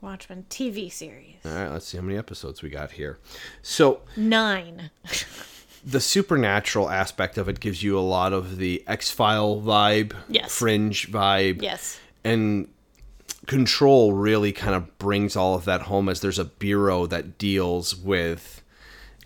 Watchmen 0.00 0.44
TV 0.50 0.92
series. 0.92 1.36
All 1.46 1.52
right, 1.52 1.68
let's 1.70 1.86
see 1.86 1.96
how 1.96 2.02
many 2.02 2.18
episodes 2.18 2.62
we 2.62 2.68
got 2.68 2.92
here. 2.92 3.18
So, 3.62 4.00
Nine. 4.16 4.90
the 5.84 6.00
supernatural 6.00 6.90
aspect 6.90 7.38
of 7.38 7.48
it 7.48 7.60
gives 7.60 7.82
you 7.82 7.98
a 7.98 8.00
lot 8.00 8.32
of 8.32 8.58
the 8.58 8.84
X 8.86 9.10
File 9.10 9.60
vibe, 9.60 10.14
Yes. 10.28 10.54
fringe 10.56 11.10
vibe. 11.10 11.62
Yes. 11.62 11.98
And 12.22 12.68
Control 13.46 14.12
really 14.14 14.52
kind 14.52 14.74
of 14.74 14.98
brings 14.98 15.36
all 15.36 15.54
of 15.54 15.64
that 15.66 15.82
home 15.82 16.08
as 16.08 16.20
there's 16.22 16.38
a 16.38 16.46
bureau 16.46 17.04
that 17.06 17.36
deals 17.36 17.94
with 17.94 18.62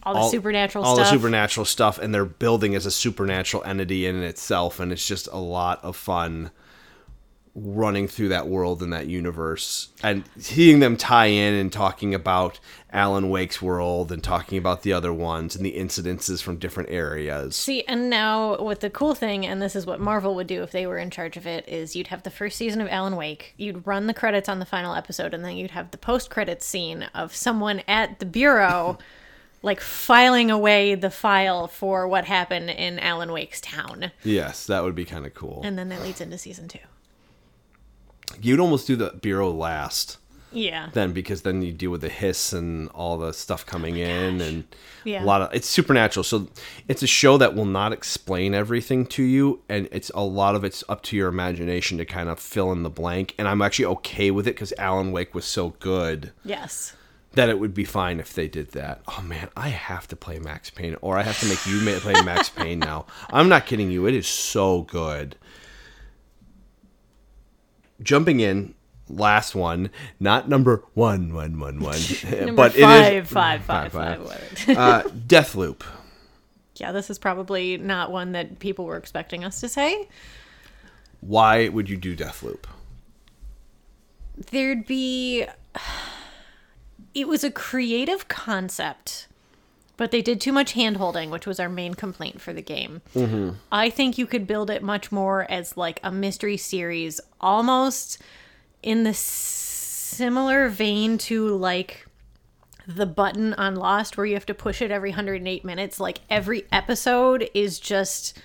All 0.02 0.14
the 0.14 0.28
supernatural 0.30 0.84
all 0.84 0.94
stuff. 0.94 1.10
the 1.10 1.16
supernatural 1.16 1.64
stuff, 1.64 1.98
and 1.98 2.14
they're 2.14 2.24
building 2.24 2.74
as 2.74 2.86
a 2.86 2.90
supernatural 2.90 3.62
entity 3.64 4.06
in 4.06 4.22
itself, 4.22 4.80
and 4.80 4.92
it's 4.92 5.06
just 5.06 5.28
a 5.28 5.38
lot 5.38 5.82
of 5.84 5.96
fun 5.96 6.50
running 7.54 8.06
through 8.06 8.28
that 8.28 8.46
world 8.46 8.82
and 8.82 8.92
that 8.92 9.06
universe 9.06 9.88
and 10.02 10.24
seeing 10.38 10.78
them 10.78 10.96
tie 10.96 11.26
in 11.26 11.54
and 11.54 11.72
talking 11.72 12.14
about 12.14 12.60
Alan 12.92 13.30
Wake's 13.30 13.60
world 13.60 14.12
and 14.12 14.22
talking 14.22 14.58
about 14.58 14.82
the 14.82 14.92
other 14.92 15.12
ones 15.12 15.56
and 15.56 15.64
the 15.64 15.76
incidences 15.76 16.42
from 16.42 16.58
different 16.58 16.90
areas. 16.90 17.56
See, 17.56 17.82
and 17.84 18.08
now 18.08 18.56
what 18.58 18.80
the 18.80 18.90
cool 18.90 19.14
thing, 19.14 19.44
and 19.44 19.60
this 19.60 19.74
is 19.74 19.86
what 19.86 20.00
Marvel 20.00 20.34
would 20.36 20.46
do 20.46 20.62
if 20.62 20.70
they 20.70 20.86
were 20.86 20.98
in 20.98 21.10
charge 21.10 21.36
of 21.36 21.46
it, 21.46 21.68
is 21.68 21.96
you'd 21.96 22.06
have 22.08 22.22
the 22.22 22.30
first 22.30 22.56
season 22.56 22.80
of 22.80 22.88
Alan 22.88 23.16
Wake, 23.16 23.54
you'd 23.56 23.86
run 23.86 24.06
the 24.06 24.14
credits 24.14 24.48
on 24.48 24.58
the 24.58 24.66
final 24.66 24.94
episode, 24.94 25.34
and 25.34 25.44
then 25.44 25.56
you'd 25.56 25.72
have 25.72 25.90
the 25.90 25.98
post 25.98 26.30
credits 26.30 26.64
scene 26.64 27.04
of 27.14 27.34
someone 27.34 27.82
at 27.88 28.20
the 28.20 28.26
bureau, 28.26 28.98
like 29.62 29.80
filing 29.80 30.50
away 30.50 30.94
the 30.94 31.10
file 31.10 31.66
for 31.66 32.06
what 32.06 32.24
happened 32.26 32.70
in 32.70 32.98
Alan 32.98 33.32
Wake's 33.32 33.60
town. 33.60 34.12
Yes, 34.22 34.66
that 34.66 34.84
would 34.84 34.94
be 34.94 35.04
kind 35.04 35.26
of 35.26 35.34
cool. 35.34 35.60
And 35.64 35.76
then 35.78 35.88
that 35.88 36.02
leads 36.02 36.20
into 36.20 36.38
season 36.38 36.68
two. 36.68 36.78
You'd 38.40 38.60
almost 38.60 38.86
do 38.86 38.96
the 38.96 39.10
bureau 39.20 39.50
last. 39.50 40.18
Yeah. 40.50 40.88
then 40.94 41.12
because 41.12 41.42
then 41.42 41.60
you 41.60 41.72
deal 41.74 41.90
with 41.90 42.00
the 42.00 42.08
hiss 42.08 42.54
and 42.54 42.88
all 42.94 43.18
the 43.18 43.34
stuff 43.34 43.66
coming 43.66 43.96
oh 43.96 44.00
in 44.00 44.40
and 44.40 44.64
Yeah. 45.04 45.22
a 45.22 45.26
lot 45.26 45.42
of 45.42 45.52
it's 45.52 45.68
supernatural. 45.68 46.24
So 46.24 46.48
it's 46.88 47.02
a 47.02 47.06
show 47.06 47.36
that 47.36 47.54
will 47.54 47.66
not 47.66 47.92
explain 47.92 48.54
everything 48.54 49.04
to 49.08 49.22
you 49.22 49.60
and 49.68 49.90
it's 49.92 50.10
a 50.14 50.22
lot 50.22 50.54
of 50.54 50.64
it's 50.64 50.82
up 50.88 51.02
to 51.02 51.16
your 51.18 51.28
imagination 51.28 51.98
to 51.98 52.06
kind 52.06 52.30
of 52.30 52.40
fill 52.40 52.72
in 52.72 52.82
the 52.82 52.88
blank 52.88 53.34
and 53.36 53.46
I'm 53.46 53.60
actually 53.60 53.84
okay 53.96 54.30
with 54.30 54.48
it 54.48 54.54
cuz 54.56 54.72
Alan 54.78 55.12
Wake 55.12 55.34
was 55.34 55.44
so 55.44 55.74
good 55.80 56.32
Yes. 56.46 56.94
That 57.38 57.50
it 57.50 57.60
would 57.60 57.72
be 57.72 57.84
fine 57.84 58.18
if 58.18 58.34
they 58.34 58.48
did 58.48 58.72
that. 58.72 59.00
Oh 59.06 59.22
man, 59.22 59.48
I 59.56 59.68
have 59.68 60.08
to 60.08 60.16
play 60.16 60.40
Max 60.40 60.70
Payne 60.70 60.96
or 61.00 61.16
I 61.16 61.22
have 61.22 61.38
to 61.38 61.46
make 61.46 61.64
you 61.68 61.78
play 62.00 62.20
Max 62.24 62.48
Payne 62.48 62.80
now. 62.80 63.06
I'm 63.30 63.48
not 63.48 63.64
kidding 63.64 63.92
you. 63.92 64.08
It 64.08 64.14
is 64.14 64.26
so 64.26 64.82
good. 64.82 65.36
Jumping 68.02 68.40
in, 68.40 68.74
last 69.08 69.54
one, 69.54 69.90
not 70.18 70.48
number 70.48 70.82
one, 70.94 71.32
one, 71.32 71.60
one, 71.60 71.78
one, 71.78 72.00
Number 72.28 72.54
but 72.54 72.72
five, 72.72 73.12
it 73.12 73.22
is 73.22 73.28
five, 73.28 73.62
five, 73.62 73.92
five, 73.92 74.26
five, 74.26 74.68
uh, 74.76 75.02
Deathloop. 75.04 75.82
yeah, 76.74 76.90
this 76.90 77.08
is 77.08 77.20
probably 77.20 77.76
not 77.76 78.10
one 78.10 78.32
that 78.32 78.58
people 78.58 78.84
were 78.84 78.96
expecting 78.96 79.44
us 79.44 79.60
to 79.60 79.68
say. 79.68 80.08
Why 81.20 81.68
would 81.68 81.88
you 81.88 81.98
do 81.98 82.16
Deathloop? 82.16 82.64
There'd 84.50 84.88
be. 84.88 85.46
It 87.18 87.26
was 87.26 87.42
a 87.42 87.50
creative 87.50 88.28
concept, 88.28 89.26
but 89.96 90.12
they 90.12 90.22
did 90.22 90.40
too 90.40 90.52
much 90.52 90.72
hand 90.72 90.98
holding, 90.98 91.30
which 91.30 91.46
was 91.46 91.58
our 91.58 91.68
main 91.68 91.94
complaint 91.94 92.40
for 92.40 92.52
the 92.52 92.62
game. 92.62 93.02
Mm-hmm. 93.12 93.56
I 93.72 93.90
think 93.90 94.18
you 94.18 94.26
could 94.26 94.46
build 94.46 94.70
it 94.70 94.84
much 94.84 95.10
more 95.10 95.44
as 95.50 95.76
like 95.76 95.98
a 96.04 96.12
mystery 96.12 96.56
series, 96.56 97.20
almost 97.40 98.22
in 98.84 99.02
the 99.02 99.14
similar 99.14 100.68
vein 100.68 101.18
to 101.18 101.48
like 101.56 102.06
the 102.86 103.04
button 103.06 103.52
on 103.54 103.74
Lost 103.74 104.16
where 104.16 104.24
you 104.24 104.34
have 104.34 104.46
to 104.46 104.54
push 104.54 104.80
it 104.80 104.92
every 104.92 105.10
108 105.10 105.64
minutes. 105.64 105.98
Like 105.98 106.20
every 106.30 106.66
episode 106.70 107.50
is 107.52 107.80
just 107.80 108.38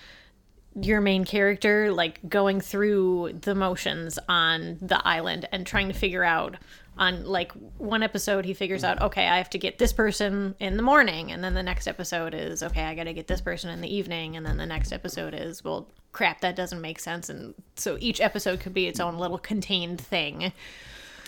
your 0.82 1.00
main 1.00 1.24
character 1.24 1.92
like 1.92 2.20
going 2.28 2.60
through 2.60 3.32
the 3.42 3.54
motions 3.54 4.18
on 4.28 4.78
the 4.82 5.00
island 5.08 5.48
and 5.52 5.68
trying 5.68 5.88
to 5.88 5.94
figure 5.94 6.24
out 6.24 6.56
on 6.98 7.26
like 7.26 7.52
one 7.78 8.04
episode 8.04 8.46
he 8.46 8.54
figures 8.54 8.84
out 8.84 8.98
mm-hmm. 8.98 9.06
okay 9.06 9.28
i 9.28 9.38
have 9.38 9.50
to 9.50 9.58
get 9.58 9.80
this 9.80 9.92
person 9.92 10.56
in 10.60 10.78
the 10.78 10.84
morning 10.84 11.32
and 11.32 11.44
then 11.44 11.54
the 11.54 11.64
next 11.64 11.88
episode 11.88 12.34
is 12.34 12.62
okay 12.62 12.84
i 12.84 12.94
gotta 12.94 13.14
get 13.14 13.28
this 13.28 13.42
person 13.42 13.70
in 13.70 13.82
the 13.82 13.94
evening 13.94 14.38
and 14.38 14.46
then 14.46 14.58
the 14.58 14.66
next 14.66 14.92
episode 14.92 15.34
is 15.34 15.64
well 15.64 15.88
crap 16.12 16.42
that 16.42 16.56
doesn't 16.56 16.82
make 16.82 17.00
sense 17.00 17.30
and 17.30 17.56
so 17.76 17.98
each 18.00 18.22
episode 18.22 18.60
could 18.60 18.74
be 18.74 18.86
its 18.86 19.00
own 19.00 19.18
little 19.18 19.40
contained 19.40 20.00
thing 20.00 20.52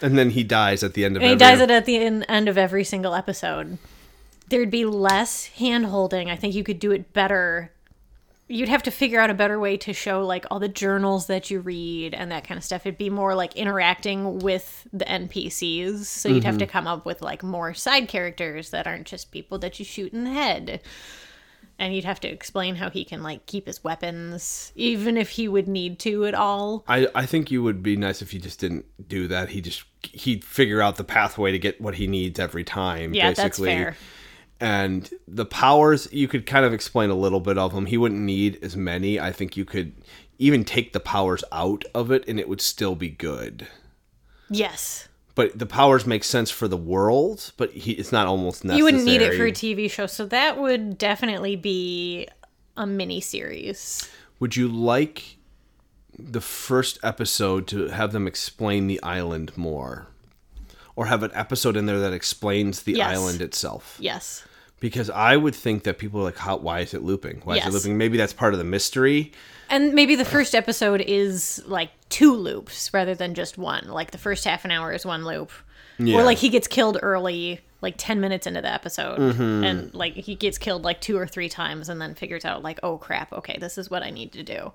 And 0.02 0.18
then 0.18 0.32
he 0.32 0.44
dies 0.44 0.84
at 0.84 0.94
the 0.94 1.06
end 1.06 1.16
of 1.16 1.24
and 1.24 1.32
he 1.32 1.38
dies 1.38 1.62
at, 1.62 1.72
at 1.72 1.86
the 1.86 1.98
en- 1.98 2.24
end 2.24 2.50
of 2.50 2.58
every 2.58 2.84
single 2.84 3.16
episode. 3.16 3.78
There'd 4.50 4.72
be 4.72 4.86
less 4.86 5.48
hand 5.48 5.88
holding. 5.88 6.30
I 6.30 6.36
think 6.36 6.54
you 6.54 6.64
could 6.64 6.80
do 6.80 6.92
it 6.92 7.14
better. 7.14 7.72
You'd 8.48 8.70
have 8.70 8.84
to 8.84 8.92
figure 8.92 9.20
out 9.20 9.32
a 9.32 9.34
better 9.34 9.60
way 9.60 9.76
to 9.78 9.94
show 9.94 10.24
like 10.24 10.46
all 10.52 10.60
the 10.60 10.68
journals 10.68 11.26
that 11.28 11.50
you 11.50 11.62
read 11.62 12.14
and 12.14 12.32
that 12.32 12.48
kind 12.48 12.58
of 12.60 12.64
stuff. 12.64 12.86
It'd 12.86 12.98
be 12.98 13.10
more 13.10 13.34
like 13.34 13.56
interacting 13.56 14.38
with 14.40 14.88
the 14.94 15.06
NPCs. 15.06 16.06
So 16.06 16.30
you'd 16.30 16.44
have 16.44 16.60
to 16.60 16.66
mm-hmm. 16.66 16.72
come 16.72 16.88
up 16.88 17.06
with 17.06 17.24
like 17.24 17.42
more 17.42 17.74
side 17.74 18.08
characters 18.08 18.70
that 18.70 18.86
aren't 18.86 19.08
just 19.08 19.32
people 19.32 19.58
that 19.60 19.80
you 19.80 19.86
shoot 19.86 20.14
in 20.14 20.26
the 20.26 20.30
head. 20.30 20.82
And 21.80 21.94
you'd 21.94 22.06
have 22.06 22.20
to 22.22 22.28
explain 22.28 22.76
how 22.76 22.92
he 22.92 23.04
can 23.04 23.24
like 23.24 23.48
keep 23.48 23.66
his 23.66 23.84
weapons, 23.84 24.72
even 24.76 25.18
if 25.18 25.32
he 25.32 25.48
would 25.48 25.68
need 25.68 25.98
to 26.00 26.26
at 26.26 26.36
all. 26.36 26.86
I, 26.88 27.08
I 27.16 27.26
think 27.26 27.50
you 27.50 27.64
would 27.64 27.82
be 27.82 27.98
nice 27.98 28.22
if 28.22 28.32
he 28.32 28.38
just 28.40 28.60
didn't 28.60 28.86
do 29.10 29.28
that. 29.28 29.50
He 29.50 29.60
just 29.60 29.84
he'd 30.04 30.46
figure 30.46 30.82
out 30.82 30.98
the 30.98 31.04
pathway 31.04 31.52
to 31.52 31.60
get 31.60 31.82
what 31.82 31.96
he 31.96 32.08
needs 32.08 32.40
every 32.40 32.64
time. 32.64 33.14
Yeah, 33.14 33.30
that's 33.30 33.58
basically. 33.58 33.70
fair. 33.70 33.98
And 34.60 35.10
the 35.28 35.46
powers 35.46 36.08
you 36.12 36.28
could 36.28 36.46
kind 36.46 36.66
of 36.66 36.74
explain 36.74 37.10
a 37.10 37.16
little 37.16 37.42
bit 37.42 37.58
of 37.58 37.74
them. 37.74 37.88
He 37.88 37.98
wouldn't 37.98 38.22
need 38.22 38.58
as 38.62 38.76
many. 38.78 39.20
I 39.20 39.32
think 39.32 39.58
you 39.58 39.66
could 39.66 39.94
even 40.40 40.64
take 40.64 40.94
the 40.94 41.00
powers 41.00 41.44
out 41.52 41.84
of 41.94 42.12
it, 42.12 42.24
and 42.28 42.40
it 42.40 42.48
would 42.48 42.62
still 42.62 42.96
be 42.96 43.10
good. 43.10 43.68
Yes. 44.50 45.08
But 45.34 45.60
the 45.60 45.66
powers 45.66 46.06
make 46.06 46.24
sense 46.24 46.50
for 46.50 46.68
the 46.68 46.78
world, 46.78 47.52
but 47.58 47.72
he, 47.72 47.92
it's 47.92 48.12
not 48.12 48.28
almost 48.28 48.64
necessary. 48.64 48.78
You 48.78 48.84
wouldn't 48.86 49.04
need 49.04 49.22
it 49.22 49.36
for 49.36 49.46
a 49.46 49.52
TV 49.52 49.92
show, 49.92 50.08
so 50.08 50.26
that 50.28 50.58
would 50.58 50.98
definitely 50.98 51.58
be 51.58 52.28
a 52.78 52.88
mini 52.88 53.20
series. 53.20 54.10
Would 54.40 54.56
you 54.56 54.68
like 54.68 55.38
the 56.18 56.42
first 56.42 57.00
episode 57.04 57.68
to 57.68 57.90
have 57.90 58.14
them 58.14 58.28
explain 58.28 58.88
the 58.88 59.02
island 59.04 59.58
more? 59.58 60.08
Or 60.96 61.08
have 61.08 61.24
an 61.24 61.32
episode 61.34 61.76
in 61.76 61.86
there 61.86 62.00
that 62.00 62.14
explains 62.14 62.84
the 62.84 62.94
Yes. 62.94 63.18
island 63.18 63.42
itself? 63.42 63.98
Yes. 64.00 64.44
Because 64.80 65.10
I 65.10 65.36
would 65.36 65.56
think 65.56 65.84
that 65.84 65.98
people 65.98 66.22
are 66.22 66.24
like, 66.24 66.38
How, 66.38 66.58
why 66.58 66.80
is 66.82 66.94
it 66.94 67.04
looping? 67.04 67.42
Why 67.44 67.58
is 67.58 67.66
it 67.66 67.74
looping? 67.74 67.98
Maybe 67.98 68.18
that's 68.18 68.34
part 68.34 68.54
of 68.54 68.60
the 68.60 68.64
mystery. 68.66 69.32
And 69.70 69.94
maybe 69.94 70.16
the 70.16 70.26
first 70.26 70.54
episode 70.54 71.02
is 71.02 71.62
like 71.66 71.90
two 72.10 72.34
loops 72.34 72.94
rather 72.94 73.16
than 73.16 73.34
just 73.34 73.58
one. 73.58 73.88
Like 73.88 74.12
the 74.12 74.18
first 74.18 74.46
half 74.46 74.64
an 74.64 74.72
hour 74.72 74.92
is 74.94 75.06
one 75.06 75.26
loop. 75.26 75.52
Yeah. 75.98 76.18
Or 76.18 76.24
like 76.24 76.38
he 76.38 76.50
gets 76.50 76.68
killed 76.68 76.98
early, 77.02 77.62
like 77.82 77.96
10 77.98 78.20
minutes 78.20 78.48
into 78.48 78.62
the 78.62 78.72
episode. 78.72 79.20
Mm-hmm. 79.20 79.64
And 79.64 79.94
like 79.94 80.14
he 80.14 80.36
gets 80.36 80.58
killed 80.58 80.84
like 80.84 81.02
two 81.02 81.18
or 81.18 81.28
three 81.28 81.50
times 81.50 81.90
and 81.90 82.02
then 82.02 82.16
figures 82.16 82.46
out, 82.46 82.64
like, 82.64 82.80
oh 82.84 82.98
crap, 82.98 83.32
okay, 83.34 83.58
this 83.60 83.78
is 83.78 83.90
what 83.90 84.04
I 84.04 84.10
need 84.10 84.32
to 84.34 84.44
do. 84.44 84.74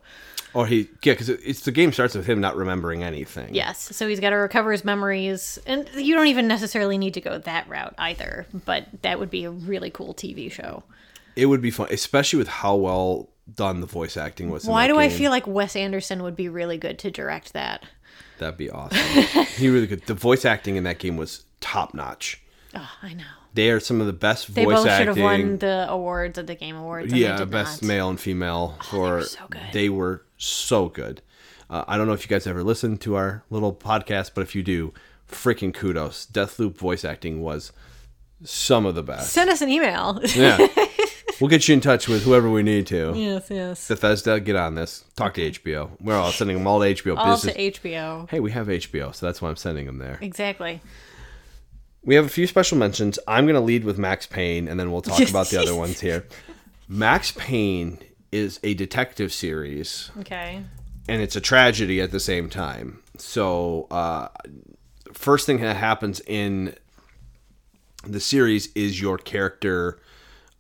Or 0.55 0.67
he, 0.67 0.89
yeah, 1.03 1.13
because 1.13 1.29
it's 1.29 1.61
the 1.61 1.73
game 1.73 1.93
starts 1.93 2.15
with 2.15 2.27
him 2.27 2.41
not 2.41 2.57
remembering 2.57 3.05
anything. 3.05 3.55
Yes. 3.55 3.95
So 3.95 4.09
he's 4.09 4.21
got 4.21 4.31
to 4.31 4.37
recover 4.37 4.73
his 4.73 4.85
memories. 4.85 5.59
And 5.67 5.89
you 5.95 6.15
don't 6.15 6.27
even 6.27 6.49
necessarily 6.49 6.99
need 6.99 7.15
to 7.15 7.21
go 7.21 7.39
that 7.39 7.69
route 7.69 7.95
either. 7.99 8.47
But 8.65 8.87
that 9.03 9.19
would 9.19 9.31
be 9.31 9.45
a 9.45 9.51
really 9.51 9.91
cool 9.91 10.15
TV 10.15 10.51
show. 10.51 10.83
It 11.37 11.47
would 11.47 11.63
be 11.63 11.71
fun, 11.71 11.89
especially 11.91 12.39
with 12.39 12.49
how 12.49 12.75
well 12.75 13.29
done 13.55 13.81
the 13.81 13.87
voice 13.87 14.17
acting 14.17 14.51
was. 14.51 14.65
Why 14.65 14.87
do 14.87 14.99
I 14.99 15.09
feel 15.09 15.31
like 15.31 15.47
Wes 15.47 15.77
Anderson 15.77 16.23
would 16.23 16.37
be 16.37 16.49
really 16.49 16.79
good 16.79 16.99
to 17.01 17.11
direct 17.11 17.53
that? 17.53 17.85
That'd 18.41 18.59
be 18.59 18.71
awesome. 18.71 18.99
he 19.57 19.69
really 19.69 19.87
good. 19.87 20.05
The 20.07 20.15
voice 20.15 20.45
acting 20.45 20.77
in 20.77 20.85
that 20.85 20.99
game 20.99 21.17
was 21.17 21.45
top 21.61 21.95
notch. 21.95 22.43
Oh, 22.75 22.91
I 23.03 23.15
know. 23.15 23.25
They 23.55 23.71
are 23.71 23.81
some 23.81 24.01
of 24.01 24.07
the 24.07 24.13
best 24.13 24.55
They 24.55 24.65
voice 24.65 24.77
both 24.85 24.97
should 24.97 25.09
have 25.09 25.19
won 25.19 25.59
the 25.59 25.87
awards 25.89 26.39
at 26.39 26.47
the 26.47 26.55
Game 26.55 26.77
Awards. 26.77 27.13
and 27.13 27.21
they 27.21 27.27
yeah, 27.27 27.45
best 27.45 27.83
not. 27.83 27.89
male 27.89 28.09
and 28.09 28.19
female 28.21 28.77
for 28.91 29.17
were 29.17 29.23
so 29.23 29.41
good. 29.51 29.61
they 29.73 29.89
were 29.89 30.23
so 30.39 30.89
good. 30.89 31.21
Uh, 31.69 31.85
I 31.87 31.97
don't 31.97 32.07
know 32.07 32.13
if 32.13 32.23
you 32.25 32.29
guys 32.29 32.47
ever 32.47 32.63
listened 32.65 33.01
to 33.03 33.15
our 33.17 33.43
little 33.51 33.75
podcast, 33.75 34.33
but 34.35 34.43
if 34.43 34.55
you 34.55 34.63
do, 34.63 34.93
freaking 35.29 35.75
kudos. 35.75 36.27
Deathloop 36.33 36.77
voice 36.77 37.05
acting 37.05 37.43
was 37.43 37.73
some 38.45 38.87
of 38.87 38.95
the 38.95 39.03
best. 39.03 39.33
Send 39.33 39.51
us 39.51 39.61
an 39.61 39.69
email. 39.69 40.21
Yeah, 40.35 40.57
we'll 41.41 41.49
get 41.49 41.67
you 41.69 41.75
in 41.75 41.81
touch 41.81 42.09
with 42.09 42.23
whoever 42.25 42.51
we 42.51 42.63
need 42.63 42.87
to. 42.89 43.13
yes, 43.17 43.47
yes. 43.51 43.89
Bethesda, 43.89 44.41
get 44.41 44.57
on 44.57 44.75
this. 44.75 45.05
Talk 45.17 45.35
to 45.35 45.51
HBO. 45.51 45.91
We're 46.01 46.15
all 46.17 46.33
sending 46.33 46.57
them 46.59 46.67
all 46.67 46.81
to 46.81 46.95
HBO. 46.95 47.17
All 47.17 47.35
business. 47.35 47.55
to 47.55 47.71
HBO. 47.73 48.29
hey, 48.31 48.41
we 48.41 48.51
have 48.53 48.67
HBO, 48.67 49.15
so 49.15 49.27
that's 49.27 49.41
why 49.43 49.49
I'm 49.49 49.57
sending 49.57 49.87
them 49.87 49.99
there. 49.99 50.19
Exactly. 50.21 50.81
We 52.03 52.15
have 52.15 52.25
a 52.25 52.31
few 52.31 52.47
special 52.47 52.79
mentions. 52.79 53.19
I'm 53.29 53.45
going 53.45 53.55
to 53.57 53.61
lead 53.61 53.85
with 53.85 53.99
Max 53.99 54.27
Payne, 54.27 54.69
and 54.69 54.81
then 54.81 54.91
we'll 54.91 55.03
talk 55.03 55.29
about 55.29 55.49
the 55.49 55.61
other 55.61 55.75
ones 55.85 56.01
here. 56.01 56.27
Max 56.89 57.33
Payne 57.33 57.99
is 58.33 58.59
a 58.65 58.75
detective 58.75 59.33
series, 59.33 60.11
Okay. 60.21 60.63
and 61.09 61.21
it's 61.23 61.37
a 61.37 61.41
tragedy 61.41 62.01
at 62.01 62.11
the 62.11 62.21
same 62.21 62.49
time. 62.49 63.01
So, 63.19 63.87
uh, 63.91 64.29
first 65.13 65.45
thing 65.45 65.61
that 65.61 65.77
happens 65.77 66.21
in 66.27 66.75
the 68.07 68.21
series 68.21 68.69
is 68.75 69.01
your 69.01 69.19
character 69.19 69.99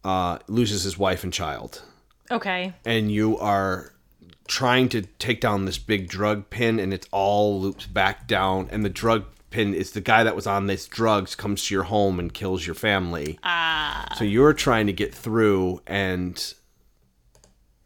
uh, 0.05 0.39
loses 0.49 0.83
his 0.85 0.97
wife 0.99 1.25
and 1.25 1.33
child, 1.33 1.83
Okay. 2.31 2.73
and 2.85 3.11
you 3.11 3.37
are 3.39 3.93
trying 4.49 4.89
to 4.89 5.03
take 5.19 5.41
down 5.41 5.65
this 5.65 5.79
big 5.79 6.09
drug 6.09 6.51
pin, 6.51 6.79
and 6.81 6.93
it's 6.93 7.07
all 7.13 7.61
loops 7.61 7.87
back 7.87 8.27
down, 8.27 8.69
and 8.71 8.85
the 8.85 8.89
drug 8.91 9.25
pin 9.51 9.75
is 9.75 9.93
the 9.93 10.01
guy 10.01 10.23
that 10.25 10.37
was 10.37 10.47
on 10.47 10.67
this 10.67 10.87
drugs 10.87 11.35
comes 11.35 11.67
to 11.67 11.75
your 11.75 11.85
home 11.85 12.19
and 12.21 12.33
kills 12.33 12.65
your 12.67 12.75
family. 12.75 13.39
Ah. 13.43 14.15
So 14.17 14.25
you're 14.25 14.53
trying 14.53 14.87
to 14.87 14.93
get 14.93 15.13
through 15.15 15.83
and 15.87 16.55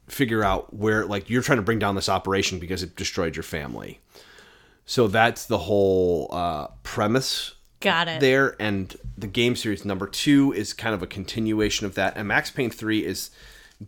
figure 0.09 0.44
out 0.44 0.74
where 0.74 1.07
like 1.07 1.31
you're 1.31 1.42
trying 1.42 1.57
to 1.57 1.62
bring 1.62 1.79
down 1.79 1.94
this 1.94 2.09
operation 2.11 2.59
because 2.59 2.83
it 2.83 2.94
destroyed 2.96 3.35
your 3.37 3.42
family. 3.42 4.00
So 4.85 5.09
that's 5.09 5.46
the 5.46 5.57
whole 5.59 6.29
uh, 6.31 6.66
premise 6.83 7.53
Got 7.84 8.08
it. 8.08 8.20
there 8.20 8.56
and 8.58 8.96
the 9.16 9.26
game 9.28 9.54
series 9.54 9.84
number 9.84 10.06
two 10.08 10.52
is 10.52 10.72
kind 10.72 10.94
of 10.94 11.02
a 11.02 11.06
continuation 11.06 11.86
of 11.86 11.94
that 11.94 12.16
and 12.16 12.26
max 12.26 12.50
payne 12.50 12.70
3 12.70 13.04
is 13.04 13.30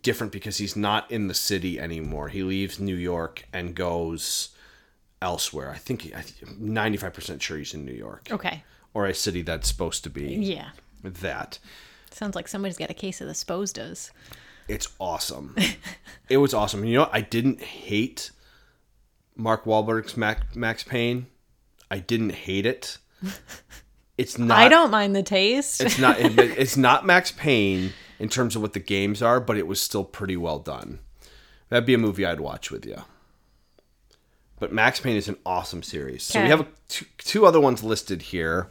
different 0.01 0.31
because 0.31 0.57
he's 0.59 0.75
not 0.75 1.09
in 1.11 1.27
the 1.27 1.33
city 1.33 1.79
anymore 1.79 2.29
he 2.29 2.43
leaves 2.43 2.79
new 2.79 2.95
york 2.95 3.45
and 3.51 3.73
goes 3.75 4.49
elsewhere 5.21 5.71
i 5.71 5.77
think 5.77 6.03
95% 6.03 7.41
sure 7.41 7.57
he's 7.57 7.73
in 7.73 7.83
new 7.85 7.91
york 7.93 8.27
Okay. 8.31 8.63
or 8.93 9.05
a 9.07 9.13
city 9.13 9.41
that's 9.41 9.67
supposed 9.67 10.03
to 10.03 10.09
be 10.09 10.35
Yeah. 10.35 10.69
that 11.03 11.59
Sounds 12.11 12.35
like 12.35 12.47
somebody's 12.47 12.77
got 12.77 12.89
a 12.89 12.93
case 12.95 13.19
of 13.21 13.27
the 13.27 13.33
Sposdas. 13.33 14.11
it's 14.67 14.87
awesome 14.99 15.55
it 16.29 16.37
was 16.37 16.53
awesome 16.53 16.85
you 16.85 16.95
know 16.95 17.01
what? 17.01 17.13
i 17.15 17.21
didn't 17.21 17.61
hate 17.61 18.31
mark 19.35 19.65
Wahlberg's 19.65 20.15
max, 20.17 20.55
max 20.55 20.83
payne 20.83 21.27
i 21.89 21.97
didn't 21.99 22.31
hate 22.31 22.65
it 22.65 22.97
It's 24.17 24.37
not. 24.37 24.57
I 24.57 24.67
don't 24.69 24.91
mind 24.91 25.15
the 25.15 25.23
taste. 25.23 25.81
It's 25.81 25.99
not. 25.99 26.17
it's 26.19 26.77
not 26.77 27.05
Max 27.05 27.31
Payne 27.31 27.93
in 28.19 28.29
terms 28.29 28.55
of 28.55 28.61
what 28.61 28.73
the 28.73 28.79
games 28.79 29.21
are, 29.21 29.39
but 29.39 29.57
it 29.57 29.67
was 29.67 29.79
still 29.79 30.03
pretty 30.03 30.37
well 30.37 30.59
done. 30.59 30.99
That'd 31.69 31.85
be 31.85 31.93
a 31.93 31.99
movie 31.99 32.25
I'd 32.25 32.39
watch 32.39 32.71
with 32.71 32.85
you. 32.85 33.03
But 34.59 34.73
Max 34.73 34.99
Payne 34.99 35.17
is 35.17 35.27
an 35.27 35.37
awesome 35.45 35.83
series. 35.83 36.23
So 36.23 36.41
we 36.41 36.49
have 36.49 36.61
a, 36.61 36.67
two, 36.87 37.05
two 37.19 37.45
other 37.45 37.59
ones 37.59 37.83
listed 37.83 38.23
here. 38.23 38.69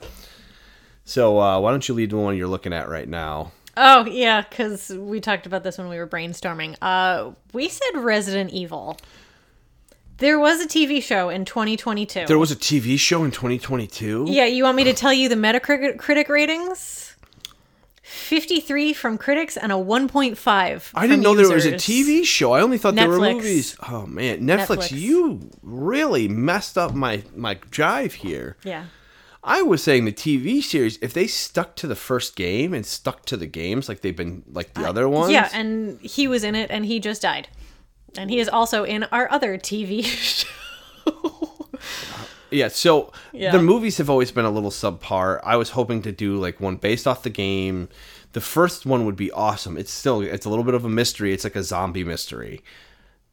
So 1.04 1.40
uh, 1.40 1.60
why 1.60 1.70
don't 1.70 1.86
you 1.88 1.94
lead 1.94 2.10
the 2.10 2.16
one 2.16 2.36
you're 2.36 2.48
looking 2.48 2.72
at 2.72 2.88
right 2.88 3.08
now? 3.08 3.52
Oh 3.76 4.06
yeah, 4.06 4.42
because 4.42 4.88
we 4.88 5.20
talked 5.20 5.46
about 5.46 5.62
this 5.62 5.78
when 5.78 5.88
we 5.88 5.98
were 5.98 6.06
brainstorming. 6.06 6.76
Uh, 6.82 7.32
we 7.52 7.68
said 7.68 7.90
Resident 7.94 8.50
Evil. 8.50 8.96
There 10.18 10.38
was 10.38 10.60
a 10.62 10.66
TV 10.66 11.02
show 11.02 11.28
in 11.28 11.44
2022. 11.44 12.24
There 12.26 12.38
was 12.38 12.50
a 12.50 12.56
TV 12.56 12.98
show 12.98 13.24
in 13.24 13.30
2022. 13.30 14.26
yeah, 14.28 14.46
you 14.46 14.64
want 14.64 14.76
me 14.76 14.84
to 14.84 14.94
tell 14.94 15.12
you 15.12 15.28
the 15.28 15.34
Metacritic 15.34 16.28
ratings? 16.28 17.14
53 18.02 18.92
from 18.94 19.18
critics 19.18 19.56
and 19.58 19.72
a 19.72 19.74
1.5. 19.74 20.90
I 20.94 21.06
didn't 21.06 21.22
know 21.22 21.34
there 21.34 21.52
was 21.52 21.66
a. 21.66 21.72
TV 21.72 22.24
show. 22.24 22.52
I 22.52 22.62
only 22.62 22.78
thought 22.78 22.94
there 22.94 23.08
were 23.08 23.20
movies. 23.20 23.76
Oh 23.88 24.06
man, 24.06 24.40
Netflix, 24.40 24.66
Netflix. 24.66 24.92
you 24.92 25.50
really 25.62 26.28
messed 26.28 26.78
up 26.78 26.94
my 26.94 27.22
my 27.34 27.54
drive 27.70 28.14
here. 28.14 28.56
Yeah. 28.64 28.86
I 29.44 29.62
was 29.62 29.82
saying 29.82 30.06
the 30.06 30.12
TV 30.12 30.60
series, 30.62 30.98
if 31.00 31.12
they 31.12 31.28
stuck 31.28 31.76
to 31.76 31.86
the 31.86 31.94
first 31.94 32.34
game 32.34 32.74
and 32.74 32.84
stuck 32.84 33.26
to 33.26 33.36
the 33.36 33.46
games 33.46 33.88
like 33.88 34.00
they've 34.00 34.16
been 34.16 34.42
like 34.50 34.74
the 34.74 34.88
other 34.88 35.08
ones. 35.08 35.30
Yeah, 35.30 35.48
and 35.52 36.00
he 36.00 36.26
was 36.26 36.42
in 36.42 36.56
it 36.56 36.70
and 36.70 36.84
he 36.86 36.98
just 36.98 37.22
died. 37.22 37.48
And 38.18 38.30
he 38.30 38.38
is 38.38 38.48
also 38.48 38.84
in 38.84 39.04
our 39.04 39.30
other 39.30 39.58
TV 39.58 40.02
show. 40.04 40.48
Yeah, 42.50 42.68
so 42.68 43.12
Yeah. 43.32 43.50
the 43.52 43.60
movies 43.60 43.98
have 43.98 44.08
always 44.08 44.30
been 44.30 44.44
a 44.44 44.50
little 44.50 44.70
subpar. 44.70 45.40
I 45.44 45.56
was 45.56 45.70
hoping 45.70 46.00
to 46.02 46.12
do 46.12 46.36
like 46.36 46.60
one 46.60 46.76
based 46.76 47.06
off 47.06 47.22
the 47.24 47.30
game. 47.30 47.88
The 48.32 48.40
first 48.40 48.86
one 48.86 49.04
would 49.04 49.16
be 49.16 49.32
awesome. 49.32 49.76
It's 49.76 49.90
still 49.90 50.20
it's 50.20 50.46
a 50.46 50.48
little 50.48 50.64
bit 50.64 50.74
of 50.74 50.84
a 50.84 50.88
mystery. 50.88 51.32
It's 51.32 51.44
like 51.44 51.56
a 51.56 51.62
zombie 51.64 52.04
mystery. 52.04 52.62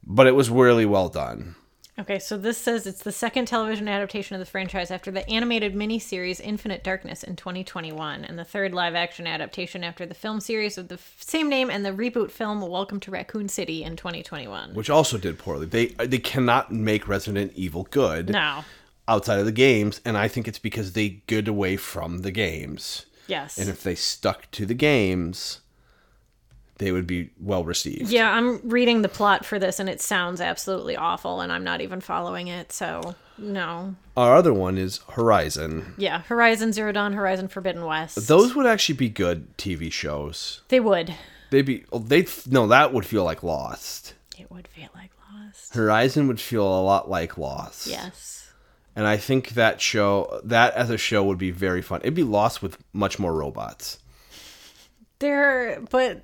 But 0.06 0.26
it 0.26 0.34
was 0.34 0.50
really 0.50 0.84
well 0.84 1.08
done. 1.08 1.54
Okay, 1.96 2.18
so 2.18 2.36
this 2.36 2.58
says 2.58 2.88
it's 2.88 3.04
the 3.04 3.12
second 3.12 3.46
television 3.46 3.86
adaptation 3.86 4.34
of 4.34 4.40
the 4.40 4.50
franchise 4.50 4.90
after 4.90 5.12
the 5.12 5.28
animated 5.30 5.74
miniseries 5.76 6.40
Infinite 6.40 6.82
Darkness 6.82 7.22
in 7.22 7.36
2021, 7.36 8.24
and 8.24 8.36
the 8.36 8.44
third 8.44 8.74
live 8.74 8.96
action 8.96 9.28
adaptation 9.28 9.84
after 9.84 10.04
the 10.04 10.14
film 10.14 10.40
series 10.40 10.76
of 10.76 10.88
the 10.88 10.96
f- 10.96 11.16
same 11.20 11.48
name 11.48 11.70
and 11.70 11.84
the 11.84 11.90
reboot 11.92 12.32
film 12.32 12.60
Welcome 12.62 12.98
to 12.98 13.12
Raccoon 13.12 13.48
City 13.48 13.84
in 13.84 13.94
2021. 13.94 14.74
which 14.74 14.90
also 14.90 15.18
did 15.18 15.38
poorly. 15.38 15.66
They 15.66 15.86
they 15.86 16.18
cannot 16.18 16.72
make 16.72 17.06
Resident 17.06 17.52
Evil 17.54 17.86
good 17.92 18.30
No. 18.30 18.64
outside 19.06 19.38
of 19.38 19.46
the 19.46 19.52
games, 19.52 20.00
and 20.04 20.18
I 20.18 20.26
think 20.26 20.48
it's 20.48 20.58
because 20.58 20.94
they 20.94 21.22
good 21.28 21.46
away 21.46 21.76
from 21.76 22.22
the 22.22 22.32
games. 22.32 23.06
Yes. 23.28 23.56
And 23.56 23.68
if 23.68 23.84
they 23.84 23.94
stuck 23.94 24.50
to 24.50 24.66
the 24.66 24.74
games, 24.74 25.60
they 26.78 26.90
would 26.92 27.06
be 27.06 27.30
well 27.40 27.64
received. 27.64 28.10
yeah, 28.10 28.32
I'm 28.32 28.60
reading 28.68 29.02
the 29.02 29.08
plot 29.08 29.44
for 29.44 29.58
this 29.58 29.78
and 29.78 29.88
it 29.88 30.00
sounds 30.00 30.40
absolutely 30.40 30.96
awful, 30.96 31.40
and 31.40 31.52
I'm 31.52 31.64
not 31.64 31.80
even 31.80 32.00
following 32.00 32.48
it, 32.48 32.72
so 32.72 33.14
no. 33.38 33.94
Our 34.16 34.36
other 34.36 34.52
one 34.52 34.78
is 34.78 35.00
Horizon. 35.10 35.94
Yeah, 35.96 36.20
Horizon 36.22 36.72
Zero 36.72 36.92
Dawn, 36.92 37.12
Horizon 37.12 37.48
Forbidden 37.48 37.84
West. 37.84 38.28
Those 38.28 38.54
would 38.54 38.66
actually 38.66 38.96
be 38.96 39.08
good 39.08 39.56
TV 39.58 39.92
shows. 39.92 40.62
they 40.68 40.80
would. 40.80 41.14
They'd 41.50 41.62
be 41.62 41.84
oh, 41.92 41.98
they 42.00 42.26
no 42.48 42.66
that 42.68 42.92
would 42.92 43.06
feel 43.06 43.24
like 43.24 43.42
Lost. 43.42 44.14
It 44.38 44.50
would 44.50 44.66
feel 44.68 44.88
like 44.94 45.10
Lost. 45.32 45.74
Horizon 45.74 46.26
would 46.28 46.40
feel 46.40 46.66
a 46.66 46.82
lot 46.82 47.08
like 47.08 47.38
Lost. 47.38 47.86
Yes. 47.86 48.52
And 48.96 49.06
I 49.06 49.16
think 49.16 49.50
that 49.50 49.80
show 49.80 50.40
that 50.44 50.74
as 50.74 50.90
a 50.90 50.98
show 50.98 51.22
would 51.24 51.38
be 51.38 51.50
very 51.50 51.82
fun. 51.82 52.00
It'd 52.02 52.14
be 52.14 52.22
Lost 52.24 52.62
with 52.62 52.78
much 52.92 53.18
more 53.18 53.34
robots. 53.34 53.98
They're, 55.20 55.80
but 55.90 56.22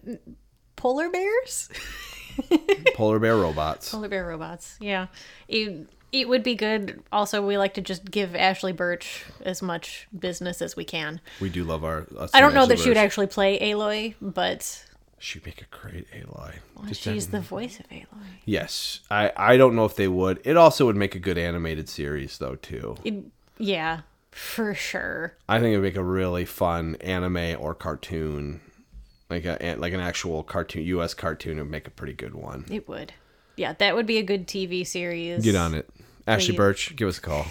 polar 0.80 1.10
bears? 1.10 1.68
Polar 2.94 3.18
bear 3.18 3.36
robots. 3.36 3.90
Polar 3.90 4.08
bear 4.08 4.26
robots. 4.26 4.76
Yeah. 4.80 5.08
It, 5.48 5.88
it 6.12 6.28
would 6.28 6.42
be 6.42 6.54
good. 6.54 7.02
Also, 7.12 7.44
we 7.46 7.58
like 7.58 7.74
to 7.74 7.80
just 7.80 8.10
give 8.10 8.30
Ashly 8.34 8.72
Burch 8.74 9.24
as 9.44 9.60
much 9.60 10.08
business 10.18 10.62
as 10.62 10.74
we 10.74 10.84
can. 10.84 11.20
We 11.40 11.50
do 11.50 11.64
love 11.64 11.84
our. 11.84 12.06
I 12.32 12.40
don't 12.40 12.54
know 12.54 12.62
Ashly 12.62 12.68
that 12.68 12.78
she 12.78 12.88
would 12.88 12.96
actually 12.96 13.26
play 13.26 13.58
Aloy, 13.58 14.14
but 14.22 14.84
She'd 15.18 15.44
make 15.44 15.60
a 15.60 15.66
great 15.66 16.10
Aloy. 16.12 16.54
well, 16.74 16.86
Just 16.86 17.02
she's 17.02 17.26
the 17.28 17.40
voice 17.40 17.78
of 17.78 17.86
Aloy. 17.90 18.06
Yes, 18.46 19.00
I 19.10 19.32
I 19.36 19.56
don't 19.58 19.76
know 19.76 19.84
if 19.84 19.94
they 19.96 20.08
would. 20.08 20.40
It 20.44 20.56
also 20.56 20.86
would 20.86 20.96
make 20.96 21.14
a 21.14 21.18
good 21.20 21.36
animated 21.36 21.88
series 21.90 22.38
though 22.38 22.54
too. 22.56 22.96
It, 23.04 23.24
yeah, 23.58 24.00
for 24.30 24.72
sure. 24.74 25.36
I 25.46 25.58
think 25.60 25.72
it'd 25.72 25.82
make 25.82 25.96
a 25.96 26.02
really 26.02 26.46
fun 26.46 26.96
anime 27.02 27.56
or 27.60 27.74
cartoon, 27.74 28.62
like 29.30 29.44
a 29.44 29.76
like 29.78 29.92
an 29.92 30.00
actual 30.00 30.42
cartoon 30.42 30.82
U.S. 30.84 31.14
cartoon 31.14 31.58
would 31.58 31.70
make 31.70 31.86
a 31.86 31.90
pretty 31.90 32.12
good 32.12 32.34
one. 32.34 32.64
It 32.70 32.88
would. 32.88 33.12
Yeah, 33.56 33.74
that 33.74 33.94
would 33.94 34.06
be 34.06 34.18
a 34.18 34.22
good 34.22 34.46
TV 34.46 34.86
series. 34.86 35.44
Get 35.44 35.54
on 35.54 35.74
it, 35.74 35.88
Ashly 36.26 36.48
Please. 36.48 36.56
Burch. 36.56 36.96
Give 36.96 37.08
us 37.08 37.18
a 37.18 37.20
call. 37.20 37.46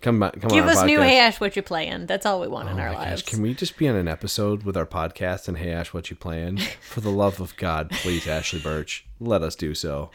Come 0.00 0.20
back. 0.20 0.40
Come 0.40 0.50
Give 0.50 0.62
on. 0.64 0.70
our 0.70 0.76
us 0.76 0.84
new. 0.84 1.00
Hey 1.00 1.18
Ash, 1.18 1.40
what 1.40 1.56
you 1.56 1.62
playing? 1.62 2.06
That's 2.06 2.24
all 2.24 2.40
we 2.40 2.46
want 2.46 2.68
in 2.68 2.78
Oh 2.78 2.82
our 2.82 2.88
my 2.90 2.94
gosh, 2.94 3.04
lives. 3.06 3.22
Can 3.22 3.42
we 3.42 3.52
just 3.54 3.76
be 3.76 3.88
on 3.88 3.96
an 3.96 4.06
episode 4.06 4.62
with 4.62 4.76
our 4.76 4.86
podcast 4.86 5.48
and 5.48 5.58
Hey 5.58 5.72
Ash, 5.72 5.92
what 5.92 6.08
you 6.10 6.14
playing? 6.16 6.58
For 6.80 7.00
the 7.00 7.10
love 7.10 7.40
of 7.40 7.56
God, 7.56 7.90
please, 7.90 8.26
Ashly 8.26 8.60
Burch, 8.62 9.04
let 9.18 9.42
us 9.42 9.56
do 9.56 9.74
so. 9.74 10.10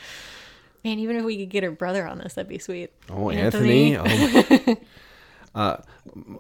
Man, 0.85 0.99
even 0.99 1.15
if 1.17 1.23
we 1.25 1.37
could 1.37 1.49
get 1.49 1.63
her 1.63 1.71
brother 1.71 2.05
on 2.07 2.17
this, 2.19 2.33
that'd 2.35 2.47
be 2.47 2.59
sweet. 2.59 2.91
Oh, 3.09 3.29
Anthony. 3.29 3.97
Oh 3.97 4.03
my- 4.05 4.77
uh, 5.55 5.77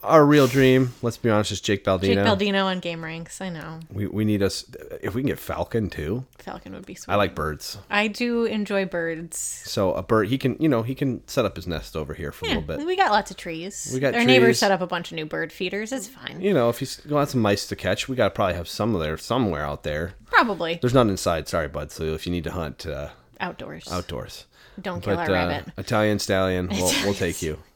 our 0.01 0.25
real 0.25 0.47
dream, 0.47 0.93
let's 1.01 1.17
be 1.17 1.29
honest, 1.29 1.51
is 1.51 1.61
Jake 1.61 1.83
Baldino. 1.83 2.01
Jake 2.01 2.17
Baldino 2.17 2.65
on 2.65 2.81
Gameranx. 2.81 3.41
I 3.41 3.49
know. 3.49 3.79
We, 3.91 4.07
we 4.07 4.25
need 4.25 4.41
us, 4.41 4.65
if 5.01 5.13
we 5.13 5.21
can 5.21 5.27
get 5.27 5.39
Falcon 5.39 5.89
too. 5.89 6.25
Falcon 6.39 6.73
would 6.73 6.85
be 6.85 6.95
sweet. 6.95 7.13
I 7.13 7.15
like 7.17 7.35
birds. 7.35 7.77
I 7.89 8.07
do 8.07 8.45
enjoy 8.45 8.85
birds. 8.85 9.37
So 9.37 9.93
a 9.93 10.01
bird, 10.01 10.29
he 10.29 10.37
can, 10.37 10.57
you 10.59 10.67
know, 10.67 10.81
he 10.81 10.95
can 10.95 11.25
set 11.27 11.45
up 11.45 11.55
his 11.55 11.67
nest 11.67 11.95
over 11.95 12.13
here 12.13 12.31
for 12.31 12.45
a 12.45 12.47
little 12.49 12.63
bit. 12.63 12.85
we 12.85 12.95
got 12.95 13.11
lots 13.11 13.29
of 13.31 13.37
trees. 13.37 13.91
We 13.93 13.99
got 13.99 14.15
Our 14.15 14.23
neighbors 14.23 14.59
set 14.59 14.71
up 14.71 14.81
a 14.81 14.87
bunch 14.87 15.11
of 15.11 15.15
new 15.15 15.25
bird 15.25 15.51
feeders. 15.53 15.91
It's 15.91 16.07
fine. 16.07 16.41
You 16.41 16.53
know, 16.53 16.69
if 16.69 16.79
he's 16.79 16.97
got 16.97 17.29
some 17.29 17.41
mice 17.41 17.67
to 17.67 17.75
catch, 17.75 18.09
we 18.09 18.15
got 18.15 18.25
to 18.25 18.31
probably 18.31 18.55
have 18.55 18.67
some 18.67 18.95
of 18.95 19.01
there 19.01 19.17
somewhere 19.17 19.63
out 19.65 19.83
there. 19.83 20.13
Probably 20.25 20.79
There's 20.81 20.93
none 20.93 21.09
inside, 21.09 21.47
sorry, 21.47 21.67
bud. 21.67 21.91
So 21.91 22.03
if 22.03 22.25
you 22.25 22.31
need 22.31 22.43
to 22.45 22.51
hunt 22.51 22.85
uh, 22.87 23.09
outdoors. 23.39 23.87
outdoors. 23.91 24.45
Don't 24.81 25.01
kill 25.03 25.15
But 25.15 25.29
our 25.29 25.35
uh, 25.35 25.47
rabbit. 25.49 25.73
Italian 25.77 26.17
stallion, 26.17 26.67
we'll, 26.69 26.91
we'll 27.03 27.13
take 27.13 27.41
you. 27.43 27.59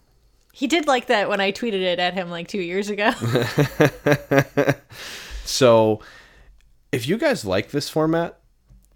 He 0.53 0.67
did 0.67 0.87
like 0.87 1.07
that 1.07 1.29
when 1.29 1.39
I 1.39 1.51
tweeted 1.51 1.81
it 1.81 1.99
at 1.99 2.13
him 2.13 2.29
like 2.29 2.47
two 2.47 2.61
years 2.61 2.89
ago. 2.89 3.11
So, 5.45 6.01
if 6.91 7.07
you 7.07 7.17
guys 7.17 7.45
like 7.45 7.71
this 7.71 7.89
format, 7.89 8.37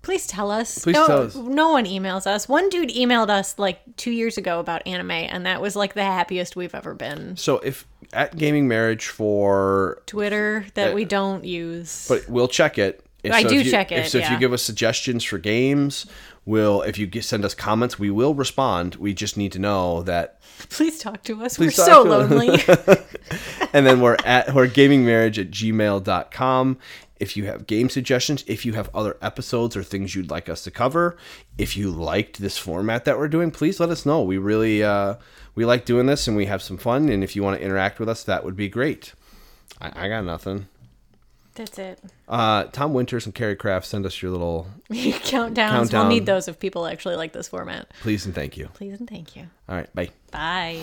Please 0.02 0.26
tell 0.26 0.50
us. 0.50 0.80
Please 0.80 0.94
no, 0.96 1.06
tell 1.08 1.22
us. 1.22 1.36
No 1.36 1.70
one 1.74 1.86
emails 1.86 2.26
us. 2.26 2.50
One 2.50 2.70
dude 2.70 2.90
emailed 2.90 3.30
us 3.30 3.58
like 3.60 3.80
two 3.98 4.10
years 4.12 4.36
ago 4.38 4.60
about 4.60 4.82
anime, 4.88 5.12
and 5.12 5.46
that 5.46 5.62
was 5.62 5.76
like 5.76 5.94
the 5.94 6.04
happiest 6.04 6.56
we've 6.56 6.74
ever 6.74 6.96
been. 6.96 7.38
so 7.38 7.60
if 7.60 7.86
at 8.12 8.36
Gaming 8.36 8.68
Marriage 8.68 9.08
for, 9.08 10.02
Twitter 10.08 10.66
that 10.74 10.92
Uh, 10.92 10.96
we 10.96 11.06
don't 11.06 11.46
use. 11.46 12.08
but 12.10 12.28
we'll 12.28 12.48
check 12.48 12.80
it. 12.80 13.06
If, 13.24 13.32
I 13.32 13.44
so 13.44 13.50
do 13.50 13.62
you, 13.62 13.70
check 13.70 13.92
If, 13.92 14.08
it, 14.08 14.10
so 14.10 14.18
if 14.18 14.30
you 14.32 14.40
give 14.40 14.52
us 14.52 14.64
suggestions 14.64 15.24
for 15.24 15.38
games, 15.38 16.08
we'll 16.46 16.82
if 16.82 16.98
you 16.98 17.08
g- 17.08 17.22
send 17.22 17.46
us 17.46 17.54
comments, 17.54 18.00
we 18.00 18.10
will 18.10 18.34
respond. 18.34 18.96
We 18.96 19.14
just 19.14 19.38
need 19.38 19.52
to 19.54 19.60
know 19.60 20.04
that 20.04 20.40
Please 20.70 21.00
talk 21.00 21.24
to 21.24 21.44
us. 21.44 21.58
We're 21.58 21.72
so 21.72 22.04
lonely. 22.04 22.50
and 23.74 23.86
then 23.86 24.02
we're 24.02 24.18
at 24.26 24.54
we're 24.54 24.68
gamingmarriage 24.68 25.38
at 25.40 25.52
gmail.com 25.52 26.78
if 27.20 27.38
you 27.38 27.46
have 27.46 27.68
game 27.68 27.88
suggestions 27.88 28.44
if 28.48 28.66
you 28.66 28.74
have 28.74 28.90
other 28.96 29.16
episodes 29.22 29.78
or 29.78 29.84
things 29.84 30.16
you'd 30.16 30.32
like 30.32 30.50
us 30.50 30.64
to 30.64 30.72
cover 30.72 31.16
if 31.58 31.78
you 31.78 31.92
liked 31.92 32.40
this 32.42 32.58
format 32.58 33.06
that 33.06 33.18
we're 33.18 33.28
doing 33.28 33.52
please 33.52 33.80
let 33.80 33.90
us 33.90 34.06
know 34.06 34.22
we 34.24 34.38
really 34.40 34.84
uh, 34.84 35.16
we 35.54 35.64
like 35.64 35.86
doing 35.86 36.08
this 36.08 36.28
and 36.28 36.36
we 36.36 36.48
have 36.48 36.62
some 36.62 36.78
fun 36.78 37.10
and 37.10 37.24
if 37.24 37.36
you 37.36 37.44
want 37.44 37.58
to 37.58 37.64
interact 37.64 38.00
with 38.00 38.10
us 38.10 38.24
that 38.24 38.44
would 38.44 38.56
be 38.56 38.68
great 38.68 39.14
i, 39.80 40.06
I 40.06 40.10
got 40.10 40.26
nothing 40.26 40.68
That's 41.56 41.78
it. 41.80 42.00
uh, 42.30 42.64
tom 42.66 42.94
winters 42.94 43.26
and 43.26 43.36
carrie 43.36 43.56
craft 43.56 43.86
send 43.86 44.06
us 44.06 44.22
your 44.22 44.32
little 44.32 44.68
Countdowns. 44.92 45.54
Countdown. 45.56 45.90
We'll 45.92 46.08
need 46.08 46.26
those 46.26 46.48
if 46.48 46.60
people 46.60 46.86
actually 46.88 47.16
like 47.18 47.34
this 47.34 47.48
format. 47.50 47.92
please 48.02 48.26
and 48.26 48.34
thank 48.34 48.56
you 48.58 48.70
Please 48.74 49.00
and 49.00 49.10
thank 49.10 49.36
you. 49.36 49.44
all 49.70 49.76
right 49.76 49.94
bye 49.96 50.10
Bye. 50.32 50.82